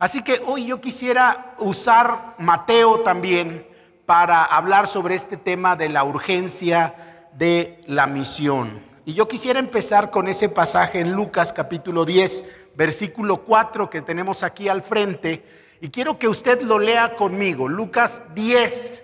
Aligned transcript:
Así 0.00 0.22
que 0.22 0.40
hoy 0.46 0.66
yo 0.66 0.80
quisiera 0.80 1.56
usar 1.58 2.36
Mateo 2.38 3.00
también 3.00 3.66
para 4.06 4.44
hablar 4.44 4.86
sobre 4.86 5.16
este 5.16 5.36
tema 5.36 5.74
de 5.74 5.88
la 5.88 6.04
urgencia 6.04 7.28
de 7.32 7.82
la 7.88 8.06
misión. 8.06 8.80
Y 9.04 9.14
yo 9.14 9.26
quisiera 9.26 9.58
empezar 9.58 10.12
con 10.12 10.28
ese 10.28 10.48
pasaje 10.48 11.00
en 11.00 11.14
Lucas 11.14 11.52
capítulo 11.52 12.04
10, 12.04 12.44
versículo 12.76 13.38
4 13.38 13.90
que 13.90 14.00
tenemos 14.00 14.44
aquí 14.44 14.68
al 14.68 14.82
frente. 14.82 15.44
Y 15.80 15.88
quiero 15.88 16.16
que 16.16 16.28
usted 16.28 16.62
lo 16.62 16.78
lea 16.78 17.16
conmigo. 17.16 17.68
Lucas 17.68 18.22
10, 18.36 19.02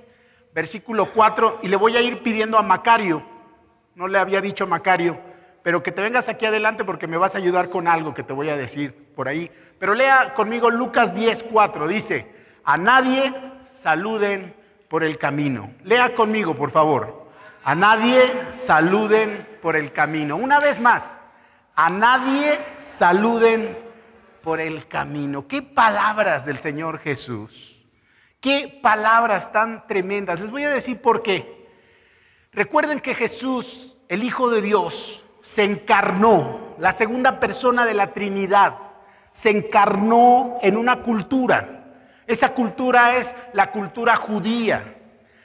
versículo 0.54 1.12
4. 1.12 1.58
Y 1.62 1.68
le 1.68 1.76
voy 1.76 1.96
a 1.96 2.02
ir 2.02 2.22
pidiendo 2.22 2.56
a 2.56 2.62
Macario, 2.62 3.26
no 3.96 4.06
le 4.06 4.18
había 4.18 4.40
dicho 4.40 4.62
a 4.62 4.68
Macario, 4.68 5.18
pero 5.64 5.82
que 5.82 5.92
te 5.92 6.02
vengas 6.02 6.28
aquí 6.28 6.44
adelante 6.44 6.84
porque 6.84 7.06
me 7.06 7.16
vas 7.16 7.34
a 7.34 7.38
ayudar 7.38 7.70
con 7.70 7.88
algo 7.88 8.12
que 8.12 8.22
te 8.22 8.34
voy 8.34 8.50
a 8.50 8.56
decir 8.56 8.94
por 9.16 9.28
ahí. 9.28 9.50
Pero 9.79 9.94
lea 9.94 10.34
conmigo 10.34 10.70
Lucas 10.70 11.14
10, 11.14 11.42
4. 11.44 11.88
Dice, 11.88 12.30
a 12.64 12.76
nadie 12.76 13.32
saluden 13.66 14.54
por 14.89 15.03
el 15.03 15.16
camino. 15.16 15.72
Lea 15.82 16.14
conmigo, 16.14 16.54
por 16.54 16.70
favor. 16.70 17.30
A 17.64 17.75
nadie 17.75 18.20
saluden 18.53 19.58
por 19.62 19.75
el 19.75 19.90
camino. 19.90 20.36
Una 20.36 20.61
vez 20.61 20.80
más, 20.80 21.18
a 21.75 21.89
nadie 21.89 22.61
saluden 22.78 23.78
por 24.42 24.61
el 24.61 24.86
camino. 24.86 25.48
Qué 25.48 25.62
palabras 25.62 26.44
del 26.44 26.61
Señor 26.61 26.98
Jesús. 26.98 27.82
Qué 28.39 28.81
palabras 28.82 29.50
tan 29.50 29.86
tremendas. 29.86 30.40
Les 30.40 30.50
voy 30.50 30.64
a 30.64 30.68
decir 30.70 31.00
por 31.00 31.22
qué. 31.22 31.70
Recuerden 32.53 33.00
que 33.00 33.14
Jesús, 33.14 33.97
el 34.11 34.22
Hijo 34.22 34.50
de 34.50 34.61
Dios, 34.61 35.23
se 35.44 35.62
encarnó, 35.62 36.75
la 36.78 36.91
segunda 36.94 37.39
persona 37.39 37.84
de 37.84 37.92
la 37.92 38.14
Trinidad, 38.14 38.77
se 39.28 39.50
encarnó 39.50 40.56
en 40.62 40.78
una 40.78 41.03
cultura. 41.03 41.84
Esa 42.27 42.55
cultura 42.55 43.17
es 43.17 43.36
la 43.53 43.70
cultura 43.70 44.17
judía. 44.17 44.97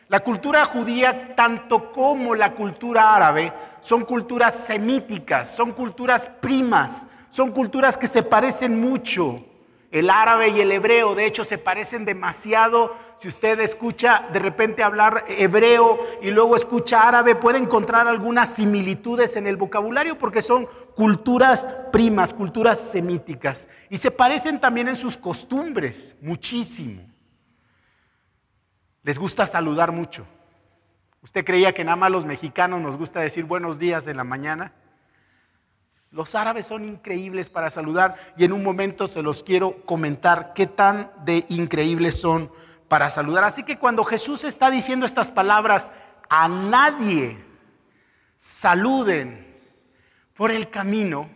La 0.08 0.22
cultura 0.22 0.64
judía, 0.64 1.36
tanto 1.36 1.92
como 1.92 2.34
la 2.34 2.54
cultura 2.54 3.14
árabe, 3.14 3.52
son 3.82 4.06
culturas 4.06 4.56
semíticas, 4.56 5.54
son 5.54 5.74
culturas 5.74 6.26
primas, 6.26 7.06
son 7.28 7.52
culturas 7.52 7.98
que 7.98 8.08
se 8.08 8.24
parecen 8.24 8.80
mucho. 8.80 9.46
El 9.92 10.12
árabe 10.12 10.50
y 10.50 10.62
el 10.62 10.72
hebreo, 10.72 11.16
de 11.16 11.26
hecho, 11.26 11.44
se 11.44 11.58
parecen 11.58 12.06
demasiado. 12.06 12.96
Si 13.16 13.28
usted 13.28 13.60
escucha 13.60 14.30
de 14.32 14.38
repente 14.38 14.84
hablar 14.84 15.26
hebreo 15.28 16.00
y 16.22 16.30
luego 16.30 16.56
escucha 16.56 17.08
árabe, 17.08 17.34
puede 17.34 17.58
encontrar 17.58 18.08
algunas 18.08 18.54
similitudes 18.54 19.36
en 19.36 19.48
el 19.48 19.58
vocabulario 19.58 20.16
porque 20.18 20.44
son 20.44 20.68
culturas 20.96 21.68
primas, 21.92 22.36
culturas 22.36 22.80
semíticas. 22.80 23.68
Y 23.90 23.98
se 23.98 24.12
parecen 24.12 24.60
también 24.60 24.90
en 24.90 24.96
sus 24.96 25.18
costumbres, 25.18 26.16
muchísimo. 26.22 27.02
Les 29.02 29.18
gusta 29.18 29.48
saludar 29.48 29.92
mucho. 29.92 30.28
¿Usted 31.24 31.44
creía 31.44 31.74
que 31.74 31.84
nada 31.84 31.96
más 31.96 32.12
los 32.12 32.26
mexicanos 32.26 32.80
nos 32.80 32.96
gusta 32.96 33.22
decir 33.22 33.46
buenos 33.46 33.80
días 33.80 34.06
en 34.06 34.18
la 34.18 34.24
mañana? 34.24 34.72
Los 36.12 36.34
árabes 36.34 36.66
son 36.66 36.86
increíbles 36.86 37.50
para 37.50 37.70
saludar 37.70 38.16
y 38.36 38.44
en 38.44 38.52
un 38.52 38.64
momento 38.64 39.08
se 39.08 39.22
los 39.22 39.44
quiero 39.44 39.86
comentar 39.86 40.54
qué 40.54 40.66
tan 40.66 41.12
de 41.24 41.46
increíbles 41.50 42.20
son 42.20 42.52
para 42.88 43.12
saludar. 43.12 43.44
Así 43.44 43.64
que 43.64 43.78
cuando 43.78 44.04
Jesús 44.04 44.44
está 44.44 44.72
diciendo 44.72 45.06
estas 45.06 45.30
palabras, 45.30 45.92
a 46.28 46.48
nadie 46.48 47.38
saluden 48.38 49.60
por 50.34 50.52
el 50.52 50.70
camino, 50.70 51.30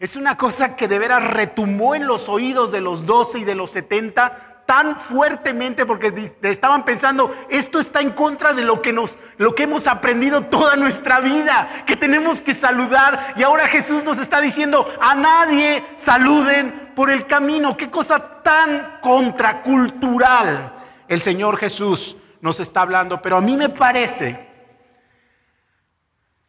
es 0.00 0.16
una 0.16 0.36
cosa 0.36 0.74
que 0.74 0.88
de 0.88 0.98
veras 0.98 1.22
retumbó 1.22 1.94
en 1.94 2.06
los 2.06 2.28
oídos 2.28 2.72
de 2.72 2.80
los 2.80 3.06
12 3.06 3.40
y 3.40 3.44
de 3.44 3.54
los 3.54 3.70
70 3.70 4.55
tan 4.66 4.98
fuertemente 4.98 5.86
porque 5.86 6.32
estaban 6.42 6.84
pensando, 6.84 7.34
esto 7.48 7.78
está 7.78 8.00
en 8.00 8.10
contra 8.10 8.52
de 8.52 8.62
lo 8.62 8.82
que 8.82 8.92
nos 8.92 9.18
lo 9.38 9.54
que 9.54 9.62
hemos 9.62 9.86
aprendido 9.86 10.42
toda 10.42 10.76
nuestra 10.76 11.20
vida, 11.20 11.84
que 11.86 11.96
tenemos 11.96 12.40
que 12.40 12.52
saludar 12.52 13.34
y 13.36 13.44
ahora 13.44 13.68
Jesús 13.68 14.04
nos 14.04 14.18
está 14.18 14.40
diciendo, 14.40 14.86
a 15.00 15.14
nadie 15.14 15.84
saluden 15.94 16.92
por 16.94 17.10
el 17.10 17.26
camino. 17.26 17.76
Qué 17.76 17.90
cosa 17.90 18.42
tan 18.42 18.98
contracultural 19.00 20.74
el 21.08 21.20
Señor 21.20 21.56
Jesús 21.58 22.16
nos 22.40 22.60
está 22.60 22.82
hablando, 22.82 23.22
pero 23.22 23.36
a 23.36 23.40
mí 23.40 23.56
me 23.56 23.68
parece 23.68 24.46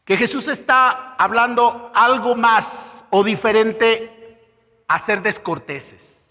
que 0.04 0.18
Jesús 0.18 0.48
está 0.48 1.16
hablando 1.16 1.92
algo 1.94 2.36
más 2.36 3.06
o 3.10 3.24
diferente 3.24 4.40
a 4.88 4.98
ser 5.00 5.22
descorteses. 5.22 6.27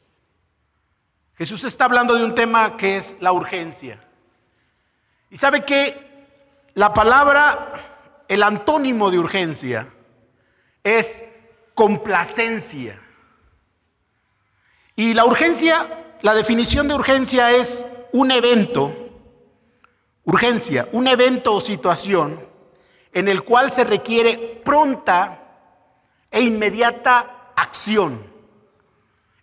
Jesús 1.36 1.64
está 1.64 1.84
hablando 1.84 2.14
de 2.14 2.24
un 2.24 2.34
tema 2.34 2.76
que 2.78 2.96
es 2.96 3.16
la 3.20 3.32
urgencia. 3.32 4.00
Y 5.28 5.36
sabe 5.36 5.64
que 5.64 6.26
la 6.74 6.94
palabra, 6.94 8.24
el 8.26 8.42
antónimo 8.42 9.10
de 9.10 9.18
urgencia, 9.18 9.92
es 10.82 11.22
complacencia. 11.74 12.98
Y 14.94 15.12
la 15.12 15.26
urgencia, 15.26 16.16
la 16.22 16.34
definición 16.34 16.88
de 16.88 16.94
urgencia 16.94 17.50
es 17.52 17.84
un 18.12 18.30
evento, 18.30 18.94
urgencia, 20.24 20.88
un 20.92 21.06
evento 21.06 21.54
o 21.54 21.60
situación 21.60 22.40
en 23.12 23.28
el 23.28 23.44
cual 23.44 23.70
se 23.70 23.84
requiere 23.84 24.62
pronta 24.64 25.42
e 26.30 26.40
inmediata 26.40 27.52
acción 27.56 28.35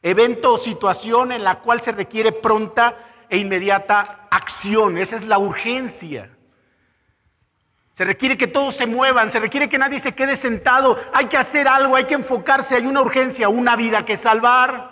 evento 0.03 0.53
o 0.53 0.58
situación 0.58 1.31
en 1.31 1.44
la 1.44 1.59
cual 1.59 1.81
se 1.81 1.94
requiere 1.94 2.31
pronta 2.34 2.97
e 3.30 3.38
inmediata 3.38 4.28
acción. 4.30 4.97
Esa 4.97 5.16
es 5.16 5.25
la 5.25 5.40
urgencia. 5.40 6.30
Se 7.90 8.03
requiere 8.06 8.38
que 8.38 8.47
todos 8.47 8.75
se 8.75 8.86
muevan, 8.86 9.30
se 9.30 9.40
requiere 9.40 9.69
que 9.69 9.78
nadie 9.78 10.00
se 10.00 10.13
quede 10.13 10.36
sentado. 10.36 10.97
Hay 11.13 11.28
que 11.28 11.38
hacer 11.38 11.68
algo, 11.68 11.96
hay 11.96 12.03
que 12.03 12.16
enfocarse, 12.16 12.75
hay 12.75 12.86
una 12.86 13.02
urgencia, 13.02 13.50
una 13.50 13.75
vida 13.75 14.03
que 14.03 14.18
salvar. 14.18 14.92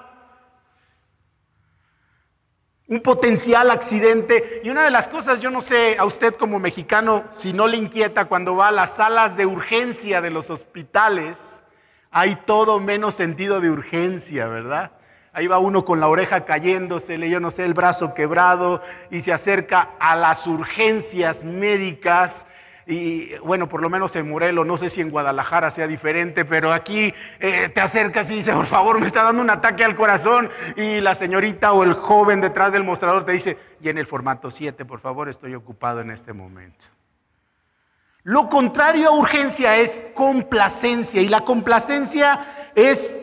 Un 2.88 3.02
potencial 3.02 3.72
accidente. 3.72 4.62
Y 4.64 4.70
una 4.70 4.84
de 4.84 4.92
las 4.92 5.08
cosas, 5.08 5.40
yo 5.40 5.50
no 5.50 5.62
sé 5.62 5.98
a 5.98 6.06
usted 6.06 6.36
como 6.36 6.60
mexicano 6.60 7.24
si 7.32 7.54
no 7.54 7.68
le 7.68 7.78
inquieta 7.78 8.26
cuando 8.26 8.56
va 8.56 8.68
a 8.68 8.72
las 8.72 8.98
salas 8.98 9.36
de 9.36 9.48
urgencia 9.48 10.22
de 10.22 10.30
los 10.30 10.52
hospitales, 10.52 11.64
hay 12.12 12.36
todo 12.36 12.80
menos 12.80 13.16
sentido 13.16 13.62
de 13.62 13.72
urgencia, 13.72 14.48
¿verdad? 14.48 14.92
Ahí 15.34 15.48
va 15.48 15.60
uno 15.60 15.86
con 15.86 16.02
la 16.02 16.10
oreja 16.10 16.44
cayéndosele, 16.44 17.30
yo 17.30 17.40
no 17.40 17.52
sé, 17.52 17.64
el 17.64 17.74
brazo 17.74 18.14
quebrado 18.14 18.82
y 19.10 19.22
se 19.22 19.32
acerca 19.32 19.92
a 19.98 20.18
las 20.18 20.46
urgencias 20.46 21.46
médicas. 21.46 22.46
Y 22.86 23.38
bueno, 23.38 23.70
por 23.70 23.82
lo 23.82 23.90
menos 23.90 24.14
en 24.18 24.30
Morelos, 24.30 24.68
no 24.68 24.76
sé 24.76 24.90
si 24.90 25.00
en 25.00 25.10
Guadalajara 25.10 25.72
sea 25.72 25.88
diferente, 25.88 26.44
pero 26.44 26.74
aquí 26.74 27.14
eh, 27.40 27.70
te 27.70 27.80
acercas 27.80 28.30
y 28.30 28.36
dice, 28.36 28.52
por 28.52 28.66
favor, 28.66 29.00
me 29.00 29.06
está 29.06 29.24
dando 29.24 29.42
un 29.42 29.50
ataque 29.50 29.86
al 29.86 29.96
corazón. 29.96 30.50
Y 30.76 31.00
la 31.00 31.16
señorita 31.16 31.72
o 31.72 31.86
el 31.86 31.94
joven 31.94 32.42
detrás 32.42 32.74
del 32.74 32.84
mostrador 32.84 33.26
te 33.26 33.32
dice, 33.32 33.58
y 33.82 33.88
en 33.88 33.98
el 33.98 34.08
formato 34.08 34.52
7, 34.52 34.84
por 34.84 35.00
favor, 35.00 35.30
estoy 35.30 35.56
ocupado 35.56 36.02
en 36.02 36.12
este 36.12 36.34
momento. 36.34 36.88
Lo 38.24 38.50
contrario 38.50 39.08
a 39.08 39.18
urgencia 39.18 39.78
es 39.78 40.04
complacencia 40.14 41.22
y 41.22 41.30
la 41.30 41.42
complacencia 41.42 42.72
es 42.76 43.22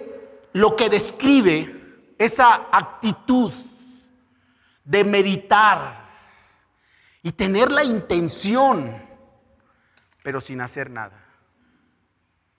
lo 0.55 0.75
que 0.75 0.89
describe 0.89 1.78
esa 2.19 2.69
actitud 2.73 3.53
de 4.85 5.05
meditar 5.05 6.07
y 7.23 7.33
tener 7.33 7.71
la 7.71 7.85
intención, 7.85 8.97
pero 10.23 10.41
sin 10.41 10.61
hacer 10.61 10.91
nada. 10.91 11.25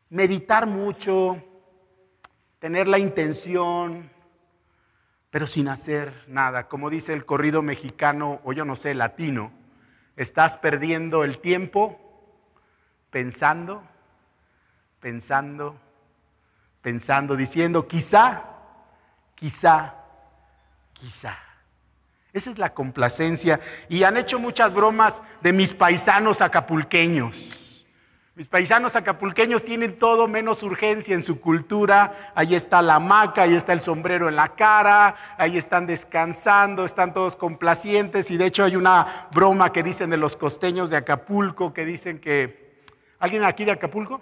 Meditar 0.09 0.65
mucho, 0.65 1.43
tener 2.59 2.87
la 2.87 2.99
intención, 2.99 4.11
pero 5.29 5.45
sin 5.45 5.67
hacer 5.67 6.25
nada. 6.27 6.67
Como 6.67 6.89
dice 6.89 7.13
el 7.13 7.25
corrido 7.25 7.61
mexicano, 7.61 8.41
o 8.43 8.53
yo 8.53 8.65
no 8.65 8.75
sé, 8.75 8.93
latino, 8.95 9.51
estás 10.15 10.57
perdiendo 10.57 11.23
el 11.23 11.39
tiempo 11.39 11.99
pensando, 13.09 13.83
pensando, 14.99 15.79
pensando, 16.81 17.35
diciendo, 17.35 17.87
quizá 17.87 18.48
quizá, 19.39 19.95
quizá. 20.91 21.37
Esa 22.33 22.49
es 22.49 22.57
la 22.57 22.73
complacencia. 22.73 23.59
Y 23.87 24.03
han 24.03 24.17
hecho 24.17 24.37
muchas 24.37 24.73
bromas 24.73 25.21
de 25.41 25.53
mis 25.53 25.73
paisanos 25.73 26.41
acapulqueños. 26.41 27.85
Mis 28.35 28.47
paisanos 28.47 28.95
acapulqueños 28.95 29.65
tienen 29.65 29.97
todo 29.97 30.27
menos 30.27 30.61
urgencia 30.61 31.15
en 31.15 31.23
su 31.23 31.41
cultura. 31.41 32.31
Ahí 32.35 32.53
está 32.53 32.81
la 32.81 32.95
hamaca, 32.95 33.43
ahí 33.43 33.55
está 33.55 33.73
el 33.73 33.81
sombrero 33.81 34.29
en 34.29 34.35
la 34.35 34.55
cara, 34.55 35.15
ahí 35.37 35.57
están 35.57 35.87
descansando, 35.87 36.85
están 36.85 37.13
todos 37.13 37.35
complacientes. 37.35 38.29
Y 38.31 38.37
de 38.37 38.45
hecho 38.45 38.63
hay 38.63 38.75
una 38.75 39.29
broma 39.31 39.71
que 39.71 39.83
dicen 39.83 40.09
de 40.09 40.17
los 40.17 40.35
costeños 40.35 40.89
de 40.89 40.97
Acapulco, 40.97 41.73
que 41.73 41.85
dicen 41.85 42.19
que... 42.19 42.83
¿Alguien 43.19 43.43
aquí 43.43 43.65
de 43.65 43.71
Acapulco? 43.71 44.21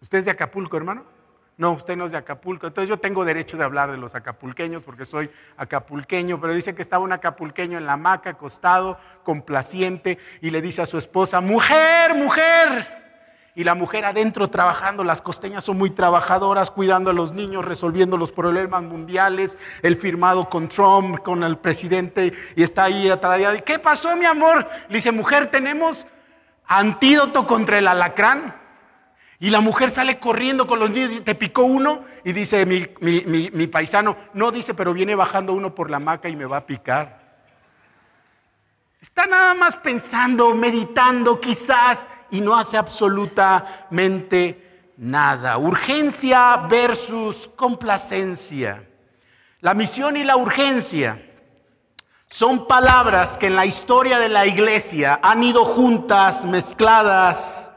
¿Usted 0.00 0.18
es 0.18 0.24
de 0.24 0.30
Acapulco, 0.32 0.76
hermano? 0.76 1.13
No, 1.56 1.72
usted 1.72 1.96
no 1.96 2.04
es 2.04 2.10
de 2.10 2.18
Acapulco. 2.18 2.66
Entonces 2.66 2.88
yo 2.88 2.98
tengo 2.98 3.24
derecho 3.24 3.56
de 3.56 3.64
hablar 3.64 3.90
de 3.90 3.96
los 3.96 4.14
acapulqueños 4.14 4.82
porque 4.82 5.04
soy 5.04 5.30
acapulqueño, 5.56 6.40
pero 6.40 6.52
dice 6.52 6.74
que 6.74 6.82
estaba 6.82 7.04
un 7.04 7.12
acapulqueño 7.12 7.78
en 7.78 7.86
la 7.86 7.92
hamaca, 7.92 8.30
acostado, 8.30 8.98
complaciente, 9.22 10.18
y 10.40 10.50
le 10.50 10.60
dice 10.60 10.82
a 10.82 10.86
su 10.86 10.98
esposa, 10.98 11.40
mujer, 11.40 12.14
mujer. 12.14 13.04
Y 13.56 13.62
la 13.62 13.76
mujer 13.76 14.04
adentro 14.04 14.50
trabajando, 14.50 15.04
las 15.04 15.22
costeñas 15.22 15.62
son 15.62 15.78
muy 15.78 15.90
trabajadoras, 15.90 16.72
cuidando 16.72 17.10
a 17.10 17.12
los 17.12 17.32
niños, 17.32 17.64
resolviendo 17.64 18.16
los 18.16 18.32
problemas 18.32 18.82
mundiales, 18.82 19.60
el 19.82 19.94
firmado 19.94 20.50
con 20.50 20.68
Trump, 20.68 21.20
con 21.20 21.44
el 21.44 21.56
presidente, 21.58 22.32
y 22.56 22.62
está 22.64 22.84
ahí 22.84 23.08
atrás. 23.08 23.62
¿Qué 23.64 23.78
pasó, 23.78 24.16
mi 24.16 24.24
amor? 24.24 24.68
Le 24.88 24.96
dice, 24.96 25.12
mujer, 25.12 25.52
tenemos 25.52 26.04
antídoto 26.66 27.46
contra 27.46 27.78
el 27.78 27.86
alacrán. 27.86 28.63
Y 29.40 29.50
la 29.50 29.60
mujer 29.60 29.90
sale 29.90 30.18
corriendo 30.18 30.66
con 30.66 30.78
los 30.78 30.90
niños 30.90 31.12
y 31.12 31.20
te 31.20 31.34
picó 31.34 31.64
uno 31.64 32.04
y 32.22 32.32
dice 32.32 32.64
mi, 32.66 33.66
paisano, 33.66 34.16
no 34.32 34.50
dice, 34.50 34.74
pero 34.74 34.94
viene 34.94 35.14
bajando 35.14 35.52
uno 35.52 35.74
por 35.74 35.90
la 35.90 35.96
hamaca 35.96 36.28
y 36.28 36.36
me 36.36 36.46
va 36.46 36.58
a 36.58 36.66
picar. 36.66 37.24
Está 39.00 39.26
nada 39.26 39.54
más 39.54 39.76
pensando, 39.76 40.54
meditando 40.54 41.40
quizás 41.40 42.06
y 42.30 42.40
no 42.40 42.56
hace 42.56 42.78
absolutamente 42.78 44.92
nada. 44.96 45.58
Urgencia 45.58 46.56
versus 46.70 47.50
complacencia. 47.54 48.88
La 49.60 49.74
misión 49.74 50.16
y 50.16 50.24
la 50.24 50.36
urgencia 50.36 51.20
son 52.28 52.66
palabras 52.66 53.36
que 53.36 53.48
en 53.48 53.56
la 53.56 53.66
historia 53.66 54.18
de 54.18 54.30
la 54.30 54.46
iglesia 54.46 55.20
han 55.22 55.42
ido 55.42 55.64
juntas, 55.64 56.46
mezcladas 56.46 57.73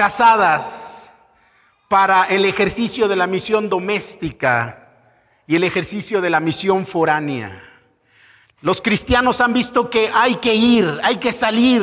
casadas 0.00 1.10
para 1.86 2.24
el 2.24 2.46
ejercicio 2.46 3.06
de 3.06 3.16
la 3.16 3.26
misión 3.26 3.68
doméstica 3.68 4.88
y 5.46 5.56
el 5.56 5.62
ejercicio 5.62 6.22
de 6.22 6.30
la 6.30 6.40
misión 6.40 6.86
foránea. 6.86 7.62
Los 8.62 8.80
cristianos 8.80 9.42
han 9.42 9.52
visto 9.52 9.90
que 9.90 10.10
hay 10.14 10.36
que 10.36 10.54
ir, 10.54 11.00
hay 11.02 11.16
que 11.16 11.32
salir, 11.32 11.82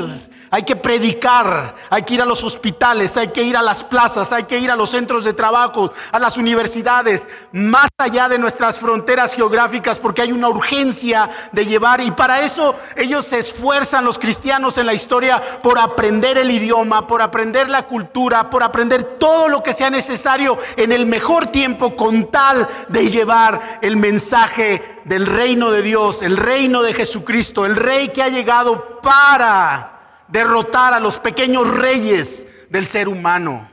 hay 0.49 0.63
que 0.63 0.75
predicar, 0.75 1.75
hay 1.89 2.03
que 2.03 2.13
ir 2.13 2.21
a 2.21 2.25
los 2.25 2.43
hospitales, 2.43 3.17
hay 3.17 3.29
que 3.29 3.43
ir 3.43 3.57
a 3.57 3.61
las 3.61 3.83
plazas, 3.83 4.31
hay 4.31 4.43
que 4.43 4.59
ir 4.59 4.71
a 4.71 4.75
los 4.75 4.91
centros 4.91 5.23
de 5.23 5.33
trabajo, 5.33 5.91
a 6.11 6.19
las 6.19 6.37
universidades, 6.37 7.27
más 7.51 7.89
allá 7.97 8.29
de 8.29 8.39
nuestras 8.39 8.79
fronteras 8.79 9.33
geográficas, 9.33 9.99
porque 9.99 10.21
hay 10.21 10.31
una 10.31 10.49
urgencia 10.49 11.29
de 11.51 11.65
llevar 11.65 12.01
y 12.01 12.11
para 12.11 12.41
eso 12.41 12.75
ellos 12.95 13.25
se 13.25 13.39
esfuerzan, 13.39 14.05
los 14.05 14.19
cristianos 14.19 14.77
en 14.77 14.85
la 14.85 14.93
historia, 14.93 15.41
por 15.61 15.79
aprender 15.79 16.37
el 16.37 16.51
idioma, 16.51 17.07
por 17.07 17.21
aprender 17.21 17.69
la 17.69 17.83
cultura, 17.83 18.49
por 18.49 18.63
aprender 18.63 19.03
todo 19.17 19.49
lo 19.49 19.63
que 19.63 19.73
sea 19.73 19.89
necesario 19.89 20.57
en 20.77 20.91
el 20.91 21.05
mejor 21.05 21.47
tiempo 21.47 21.95
con 21.95 22.31
tal 22.31 22.67
de 22.87 23.07
llevar 23.07 23.79
el 23.81 23.97
mensaje 23.97 25.01
del 25.05 25.25
reino 25.25 25.71
de 25.71 25.81
Dios, 25.81 26.21
el 26.21 26.37
reino 26.37 26.83
de 26.83 26.93
Jesucristo, 26.93 27.65
el 27.65 27.75
rey 27.75 28.09
que 28.09 28.23
ha 28.23 28.29
llegado 28.29 28.99
para 29.01 29.96
derrotar 30.27 30.93
a 30.93 30.99
los 30.99 31.19
pequeños 31.19 31.67
reyes 31.69 32.47
del 32.69 32.85
ser 32.85 33.07
humano. 33.07 33.69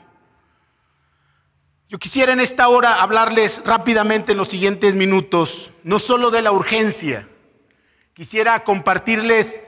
Yo 1.89 1.99
quisiera 1.99 2.33
en 2.33 2.41
esta 2.41 2.69
hora 2.69 3.03
hablarles 3.03 3.63
rápidamente 3.65 4.33
en 4.33 4.39
los 4.39 4.49
siguientes 4.49 4.97
minutos, 4.97 5.73
no 5.83 5.99
solo 5.99 6.31
de 6.31 6.43
la 6.43 6.53
urgencia, 6.53 7.29
quisiera 8.15 8.65
compartirles 8.65 9.61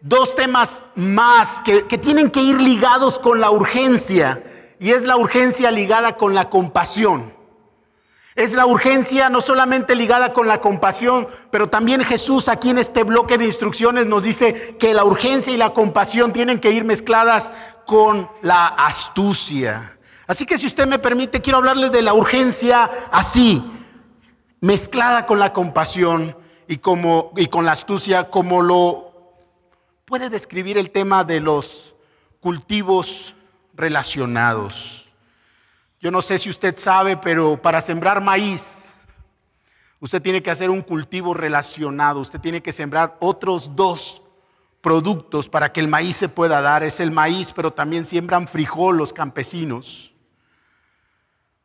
dos 0.00 0.36
temas 0.36 0.84
más 0.94 1.60
que, 1.62 1.86
que 1.86 1.98
tienen 1.98 2.30
que 2.30 2.42
ir 2.42 2.60
ligados 2.60 3.18
con 3.18 3.40
la 3.40 3.50
urgencia, 3.50 4.42
y 4.78 4.92
es 4.92 5.04
la 5.04 5.16
urgencia 5.16 5.70
ligada 5.70 6.16
con 6.16 6.34
la 6.34 6.50
compasión. 6.50 7.35
Es 8.36 8.54
la 8.54 8.66
urgencia 8.66 9.30
no 9.30 9.40
solamente 9.40 9.94
ligada 9.94 10.34
con 10.34 10.46
la 10.46 10.60
compasión, 10.60 11.26
pero 11.50 11.70
también 11.70 12.04
Jesús 12.04 12.50
aquí 12.50 12.68
en 12.68 12.76
este 12.76 13.02
bloque 13.02 13.38
de 13.38 13.46
instrucciones 13.46 14.06
nos 14.06 14.22
dice 14.22 14.76
que 14.78 14.92
la 14.92 15.04
urgencia 15.04 15.54
y 15.54 15.56
la 15.56 15.70
compasión 15.70 16.34
tienen 16.34 16.60
que 16.60 16.70
ir 16.70 16.84
mezcladas 16.84 17.54
con 17.86 18.28
la 18.42 18.66
astucia. 18.66 19.98
Así 20.26 20.44
que 20.44 20.58
si 20.58 20.66
usted 20.66 20.86
me 20.86 20.98
permite, 20.98 21.40
quiero 21.40 21.58
hablarles 21.58 21.92
de 21.92 22.02
la 22.02 22.12
urgencia 22.12 22.90
así, 23.10 23.64
mezclada 24.60 25.24
con 25.24 25.38
la 25.38 25.54
compasión 25.54 26.36
y, 26.68 26.76
como, 26.76 27.32
y 27.36 27.46
con 27.46 27.64
la 27.64 27.72
astucia, 27.72 28.24
como 28.24 28.60
lo 28.60 29.32
puede 30.04 30.28
describir 30.28 30.76
el 30.76 30.90
tema 30.90 31.24
de 31.24 31.40
los 31.40 31.94
cultivos 32.40 33.34
relacionados. 33.72 35.05
Yo 36.00 36.10
no 36.10 36.20
sé 36.20 36.38
si 36.38 36.50
usted 36.50 36.76
sabe, 36.76 37.16
pero 37.16 37.60
para 37.60 37.80
sembrar 37.80 38.20
maíz, 38.20 38.92
usted 39.98 40.20
tiene 40.20 40.42
que 40.42 40.50
hacer 40.50 40.68
un 40.68 40.82
cultivo 40.82 41.32
relacionado, 41.32 42.20
usted 42.20 42.38
tiene 42.38 42.62
que 42.62 42.72
sembrar 42.72 43.16
otros 43.20 43.74
dos 43.74 44.22
productos 44.82 45.48
para 45.48 45.72
que 45.72 45.80
el 45.80 45.88
maíz 45.88 46.16
se 46.16 46.28
pueda 46.28 46.60
dar. 46.60 46.82
Es 46.82 47.00
el 47.00 47.10
maíz, 47.10 47.50
pero 47.50 47.72
también 47.72 48.04
siembran 48.04 48.46
frijol 48.46 48.98
los 48.98 49.12
campesinos, 49.12 50.14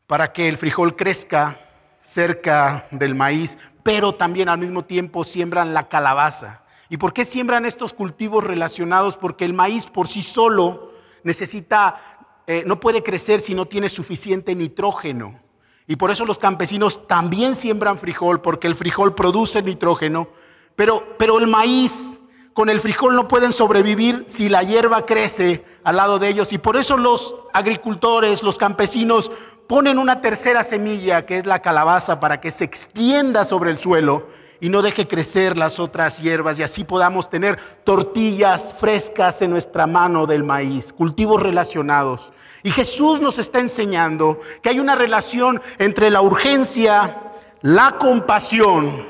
para 0.07 0.31
que 0.31 0.47
el 0.47 0.57
frijol 0.57 0.95
crezca 0.95 1.59
cerca 1.99 2.87
del 2.89 3.13
maíz, 3.13 3.57
pero 3.83 4.15
también 4.15 4.49
al 4.49 4.57
mismo 4.57 4.85
tiempo 4.85 5.23
siembran 5.23 5.73
la 5.73 5.87
calabaza. 5.89 6.63
¿Y 6.89 6.97
por 6.97 7.13
qué 7.13 7.25
siembran 7.25 7.65
estos 7.65 7.93
cultivos 7.93 8.43
relacionados? 8.43 9.17
Porque 9.17 9.45
el 9.45 9.53
maíz 9.53 9.85
por 9.85 10.07
sí 10.07 10.21
solo 10.21 10.91
necesita 11.23 12.10
eh, 12.47 12.63
no 12.65 12.79
puede 12.79 13.03
crecer 13.03 13.41
si 13.41 13.53
no 13.53 13.65
tiene 13.65 13.89
suficiente 13.89 14.55
nitrógeno. 14.55 15.39
Y 15.87 15.95
por 15.95 16.11
eso 16.11 16.25
los 16.25 16.37
campesinos 16.37 17.07
también 17.07 17.55
siembran 17.55 17.97
frijol, 17.97 18.41
porque 18.41 18.67
el 18.67 18.75
frijol 18.75 19.13
produce 19.13 19.61
nitrógeno. 19.61 20.29
Pero, 20.75 21.15
pero 21.17 21.37
el 21.39 21.47
maíz 21.47 22.19
con 22.53 22.69
el 22.69 22.79
frijol 22.79 23.15
no 23.15 23.27
pueden 23.27 23.51
sobrevivir 23.51 24.25
si 24.27 24.49
la 24.49 24.63
hierba 24.63 25.05
crece 25.05 25.63
al 25.83 25.97
lado 25.97 26.19
de 26.19 26.29
ellos. 26.29 26.53
Y 26.53 26.57
por 26.57 26.77
eso 26.77 26.97
los 26.97 27.35
agricultores, 27.53 28.43
los 28.43 28.57
campesinos, 28.57 29.31
ponen 29.67 29.97
una 29.97 30.21
tercera 30.21 30.63
semilla, 30.63 31.25
que 31.25 31.37
es 31.37 31.45
la 31.45 31.61
calabaza, 31.61 32.19
para 32.19 32.41
que 32.41 32.51
se 32.51 32.63
extienda 32.63 33.45
sobre 33.45 33.71
el 33.71 33.77
suelo 33.77 34.27
y 34.61 34.69
no 34.69 34.83
deje 34.83 35.07
crecer 35.07 35.57
las 35.57 35.79
otras 35.79 36.19
hierbas 36.21 36.57
y 36.59 36.63
así 36.63 36.83
podamos 36.83 37.29
tener 37.29 37.59
tortillas 37.83 38.73
frescas 38.79 39.41
en 39.41 39.49
nuestra 39.49 39.87
mano 39.87 40.27
del 40.27 40.43
maíz, 40.43 40.93
cultivos 40.93 41.41
relacionados. 41.41 42.31
Y 42.61 42.69
Jesús 42.69 43.21
nos 43.21 43.39
está 43.39 43.59
enseñando 43.59 44.39
que 44.61 44.69
hay 44.69 44.79
una 44.79 44.93
relación 44.93 45.59
entre 45.79 46.11
la 46.11 46.21
urgencia, 46.21 47.33
la 47.61 47.97
compasión, 47.99 49.09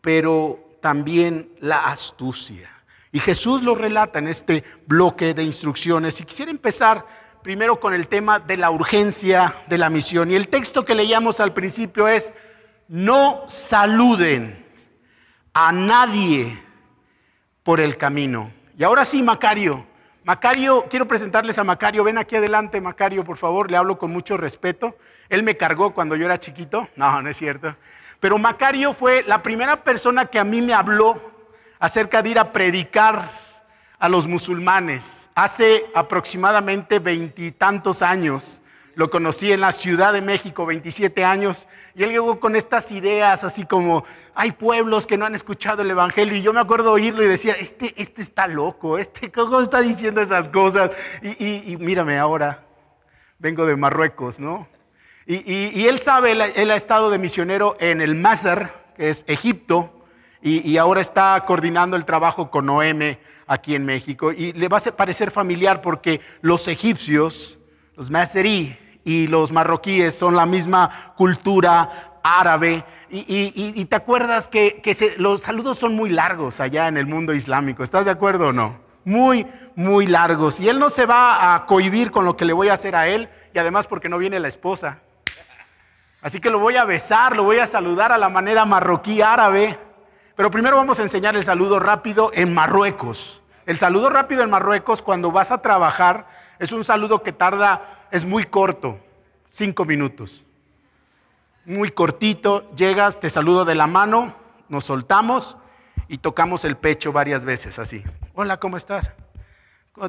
pero 0.00 0.78
también 0.80 1.52
la 1.60 1.88
astucia. 1.88 2.70
Y 3.10 3.18
Jesús 3.18 3.62
lo 3.62 3.74
relata 3.74 4.20
en 4.20 4.28
este 4.28 4.62
bloque 4.86 5.34
de 5.34 5.42
instrucciones. 5.42 6.20
Y 6.20 6.24
quisiera 6.24 6.52
empezar 6.52 7.04
primero 7.42 7.80
con 7.80 7.94
el 7.94 8.06
tema 8.06 8.38
de 8.38 8.56
la 8.56 8.70
urgencia 8.70 9.54
de 9.68 9.76
la 9.76 9.90
misión. 9.90 10.30
Y 10.30 10.34
el 10.34 10.46
texto 10.46 10.84
que 10.84 10.94
leíamos 10.94 11.40
al 11.40 11.52
principio 11.52 12.06
es, 12.06 12.32
no 12.92 13.44
saluden 13.48 14.66
a 15.54 15.72
nadie 15.72 16.62
por 17.62 17.80
el 17.80 17.96
camino. 17.96 18.52
Y 18.76 18.84
ahora 18.84 19.06
sí, 19.06 19.22
Macario. 19.22 19.86
Macario, 20.24 20.84
quiero 20.90 21.08
presentarles 21.08 21.58
a 21.58 21.64
Macario. 21.64 22.04
Ven 22.04 22.18
aquí 22.18 22.36
adelante, 22.36 22.82
Macario, 22.82 23.24
por 23.24 23.38
favor. 23.38 23.70
Le 23.70 23.78
hablo 23.78 23.98
con 23.98 24.12
mucho 24.12 24.36
respeto. 24.36 24.98
Él 25.30 25.42
me 25.42 25.56
cargó 25.56 25.94
cuando 25.94 26.16
yo 26.16 26.26
era 26.26 26.38
chiquito. 26.38 26.86
No, 26.94 27.22
no 27.22 27.30
es 27.30 27.38
cierto. 27.38 27.74
Pero 28.20 28.36
Macario 28.36 28.92
fue 28.92 29.22
la 29.22 29.42
primera 29.42 29.82
persona 29.82 30.26
que 30.26 30.38
a 30.38 30.44
mí 30.44 30.60
me 30.60 30.74
habló 30.74 31.18
acerca 31.78 32.20
de 32.20 32.28
ir 32.28 32.38
a 32.38 32.52
predicar 32.52 33.32
a 33.98 34.10
los 34.10 34.26
musulmanes 34.26 35.30
hace 35.34 35.86
aproximadamente 35.94 36.98
veintitantos 36.98 38.02
años. 38.02 38.60
Lo 38.94 39.08
conocí 39.08 39.50
en 39.52 39.60
la 39.60 39.72
Ciudad 39.72 40.12
de 40.12 40.20
México, 40.20 40.66
27 40.66 41.24
años, 41.24 41.66
y 41.94 42.02
él 42.02 42.10
llegó 42.10 42.38
con 42.38 42.56
estas 42.56 42.92
ideas 42.92 43.42
así 43.42 43.64
como, 43.64 44.04
hay 44.34 44.52
pueblos 44.52 45.06
que 45.06 45.16
no 45.16 45.24
han 45.24 45.34
escuchado 45.34 45.80
el 45.80 45.90
Evangelio, 45.90 46.36
y 46.36 46.42
yo 46.42 46.52
me 46.52 46.60
acuerdo 46.60 46.92
oírlo 46.92 47.22
y 47.22 47.26
decía, 47.26 47.54
este, 47.58 47.94
este 47.96 48.20
está 48.20 48.46
loco, 48.46 48.98
este 48.98 49.32
cómo 49.32 49.60
está 49.60 49.80
diciendo 49.80 50.20
esas 50.20 50.48
cosas, 50.48 50.90
y, 51.22 51.76
mírame 51.78 52.18
ahora, 52.18 52.66
vengo 53.38 53.64
de 53.64 53.76
Marruecos, 53.76 54.38
¿no? 54.38 54.68
Y, 55.26 55.86
él 55.86 55.98
sabe, 55.98 56.32
él, 56.32 56.70
ha 56.70 56.76
estado 56.76 57.10
de 57.10 57.18
misionero 57.18 57.76
en 57.80 58.02
el 58.02 58.14
Mazar, 58.14 58.92
que 58.96 59.08
es 59.08 59.24
Egipto, 59.26 60.04
y, 60.42 60.76
ahora 60.76 61.00
está 61.00 61.42
coordinando 61.46 61.96
el 61.96 62.04
trabajo 62.04 62.50
con 62.50 62.68
OM 62.68 63.16
aquí 63.46 63.74
en 63.74 63.86
México, 63.86 64.32
y 64.32 64.52
le 64.52 64.68
va 64.68 64.76
a 64.76 64.96
parecer 64.96 65.30
familiar 65.30 65.80
porque 65.80 66.20
los 66.42 66.68
egipcios, 66.68 67.58
los 67.96 68.10
Maserí, 68.10 68.78
y 69.04 69.26
los 69.26 69.52
marroquíes 69.52 70.16
son 70.16 70.36
la 70.36 70.46
misma 70.46 71.14
cultura 71.16 72.18
árabe. 72.22 72.84
Y, 73.10 73.84
te 73.86 73.96
acuerdas 73.96 74.48
que, 74.48 74.82
los 75.18 75.42
saludos 75.42 75.78
son 75.78 75.94
muy 75.94 76.10
largos 76.10 76.60
allá 76.60 76.88
en 76.88 76.96
el 76.96 77.06
mundo 77.06 77.34
islámico. 77.34 77.82
¿Estás 77.82 78.04
de 78.04 78.10
acuerdo 78.10 78.48
o 78.48 78.52
no? 78.52 78.92
muy, 79.04 79.46
muy 79.74 80.06
largos. 80.06 80.60
Y 80.60 80.68
él 80.68 80.78
no 80.78 80.90
se 80.90 81.06
va 81.06 81.54
a 81.54 81.66
cohibir 81.66 82.10
con 82.10 82.24
lo 82.24 82.36
que 82.36 82.44
le 82.44 82.52
voy 82.52 82.68
a 82.68 82.74
hacer 82.74 82.94
a 82.94 83.08
él, 83.08 83.28
y 83.52 83.58
además 83.58 83.86
porque 83.86 84.08
no 84.08 84.18
viene 84.18 84.38
la 84.40 84.48
esposa. 84.48 84.98
Así 86.20 86.40
que 86.40 86.50
lo 86.50 86.60
voy 86.60 86.76
a 86.76 86.84
besar, 86.84 87.34
lo 87.34 87.42
voy 87.42 87.58
a 87.58 87.66
saludar 87.66 88.12
a 88.12 88.18
la 88.18 88.28
manera 88.28 88.64
marroquí 88.64 89.22
árabe. 89.22 89.78
Pero 90.36 90.50
primero 90.50 90.76
vamos 90.76 91.00
a 91.00 91.02
enseñar 91.02 91.34
el 91.34 91.42
saludo 91.42 91.80
rápido 91.80 92.30
en 92.32 92.54
Marruecos. 92.54 93.42
El 93.66 93.78
saludo 93.78 94.08
rápido 94.08 94.42
en 94.42 94.50
Marruecos 94.50 95.02
cuando 95.02 95.32
vas 95.32 95.50
a 95.50 95.62
trabajar 95.62 96.26
es 96.58 96.70
un 96.70 96.84
saludo 96.84 97.24
que 97.24 97.32
tarda, 97.32 98.01
es 98.12 98.26
muy 98.26 98.44
corto, 98.44 99.00
cinco 99.46 99.86
minutos. 99.86 100.44
Muy 101.64 101.90
cortito, 101.90 102.70
llegas, 102.76 103.18
te 103.18 103.30
saludo 103.30 103.64
de 103.64 103.74
la 103.74 103.86
mano, 103.86 104.36
nos 104.68 104.84
soltamos 104.84 105.56
y 106.08 106.18
tocamos 106.18 106.66
el 106.66 106.76
pecho 106.76 107.10
varias 107.10 107.46
veces 107.46 107.78
así. 107.78 108.04
Hola, 108.34 108.60
¿cómo 108.60 108.76
estás? 108.76 109.14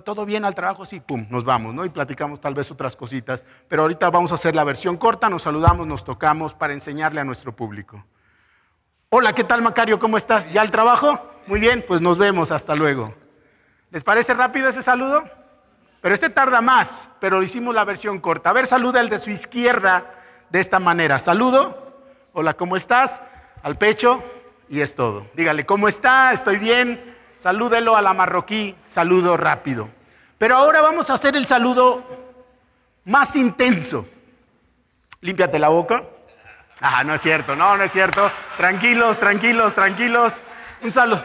¿Todo 0.04 0.26
bien 0.26 0.44
al 0.44 0.54
trabajo? 0.54 0.86
Sí, 0.86 1.00
pum, 1.00 1.28
nos 1.30 1.46
vamos, 1.46 1.74
¿no? 1.74 1.86
Y 1.86 1.90
platicamos 1.90 2.42
tal 2.42 2.54
vez 2.54 2.70
otras 2.72 2.98
cositas. 2.98 3.46
Pero 3.70 3.84
ahorita 3.84 4.10
vamos 4.10 4.32
a 4.32 4.36
hacer 4.36 4.54
la 4.54 4.66
versión 4.66 4.98
corta, 4.98 5.30
nos 5.30 5.44
saludamos, 5.44 5.88
nos 5.88 6.04
tocamos 6.04 6.54
para 6.54 6.74
enseñarle 6.74 7.22
a 7.22 7.24
nuestro 7.24 7.56
público. 7.56 8.06
Hola, 9.10 9.34
¿qué 9.34 9.46
tal 9.46 9.62
Macario? 9.62 9.98
¿Cómo 10.00 10.18
estás? 10.18 10.52
¿Ya 10.52 10.62
al 10.62 10.72
trabajo? 10.72 11.22
Muy 11.48 11.62
bien, 11.62 11.86
pues 11.88 12.02
nos 12.02 12.18
vemos, 12.18 12.52
hasta 12.52 12.76
luego. 12.76 13.16
¿Les 13.92 14.04
parece 14.04 14.34
rápido 14.34 14.68
ese 14.68 14.82
saludo? 14.82 15.24
Pero 16.04 16.16
este 16.16 16.30
tarda 16.30 16.60
más, 16.60 17.08
pero 17.22 17.42
hicimos 17.42 17.74
la 17.74 17.86
versión 17.86 18.20
corta. 18.20 18.50
A 18.50 18.54
ver, 18.54 18.68
saluda 18.68 19.00
el 19.00 19.08
de 19.08 19.18
su 19.18 19.30
izquierda 19.30 20.04
de 20.50 20.60
esta 20.60 20.78
manera. 20.78 21.18
Saludo. 21.18 22.04
Hola, 22.34 22.56
¿cómo 22.56 22.76
estás? 22.76 23.22
Al 23.62 23.78
pecho 23.78 24.22
y 24.68 24.82
es 24.82 24.96
todo. 24.96 25.26
Dígale, 25.34 25.66
¿cómo 25.66 25.88
está? 25.88 26.34
¿Estoy 26.34 26.58
bien? 26.58 27.16
Salúdelo 27.38 27.96
a 27.96 28.02
la 28.02 28.14
marroquí, 28.14 28.76
saludo 28.86 29.38
rápido. 29.38 29.88
Pero 30.38 30.58
ahora 30.58 30.82
vamos 30.82 31.10
a 31.10 31.14
hacer 31.14 31.38
el 31.38 31.46
saludo 31.46 32.04
más 33.06 33.38
intenso. 33.38 34.06
Límpiate 35.22 35.58
la 35.58 35.70
boca. 35.70 36.04
Ah, 36.82 37.06
no 37.06 37.14
es 37.14 37.22
cierto, 37.22 37.56
no, 37.56 37.78
no 37.78 37.84
es 37.84 37.94
cierto. 37.94 38.30
Tranquilos, 38.58 39.20
tranquilos, 39.20 39.74
tranquilos. 39.74 40.42
Un 40.82 40.92
saludo. 40.92 41.24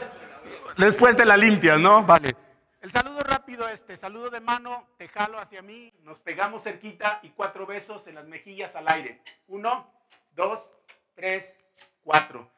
Después 0.76 1.16
de 1.16 1.24
la 1.24 1.36
limpias, 1.36 1.80
¿no? 1.80 2.04
Vale. 2.04 2.47
El 2.80 2.92
saludo 2.92 3.24
rápido 3.24 3.68
este, 3.68 3.96
saludo 3.96 4.30
de 4.30 4.40
mano, 4.40 4.86
te 4.98 5.08
jalo 5.08 5.40
hacia 5.40 5.62
mí, 5.62 5.92
nos 6.04 6.22
pegamos 6.22 6.62
cerquita 6.62 7.18
y 7.24 7.30
cuatro 7.30 7.66
besos 7.66 8.06
en 8.06 8.14
las 8.14 8.26
mejillas 8.28 8.76
al 8.76 8.86
aire. 8.86 9.20
Uno, 9.48 9.92
dos, 10.36 10.70
tres, 11.16 11.58
cuatro. 12.04 12.48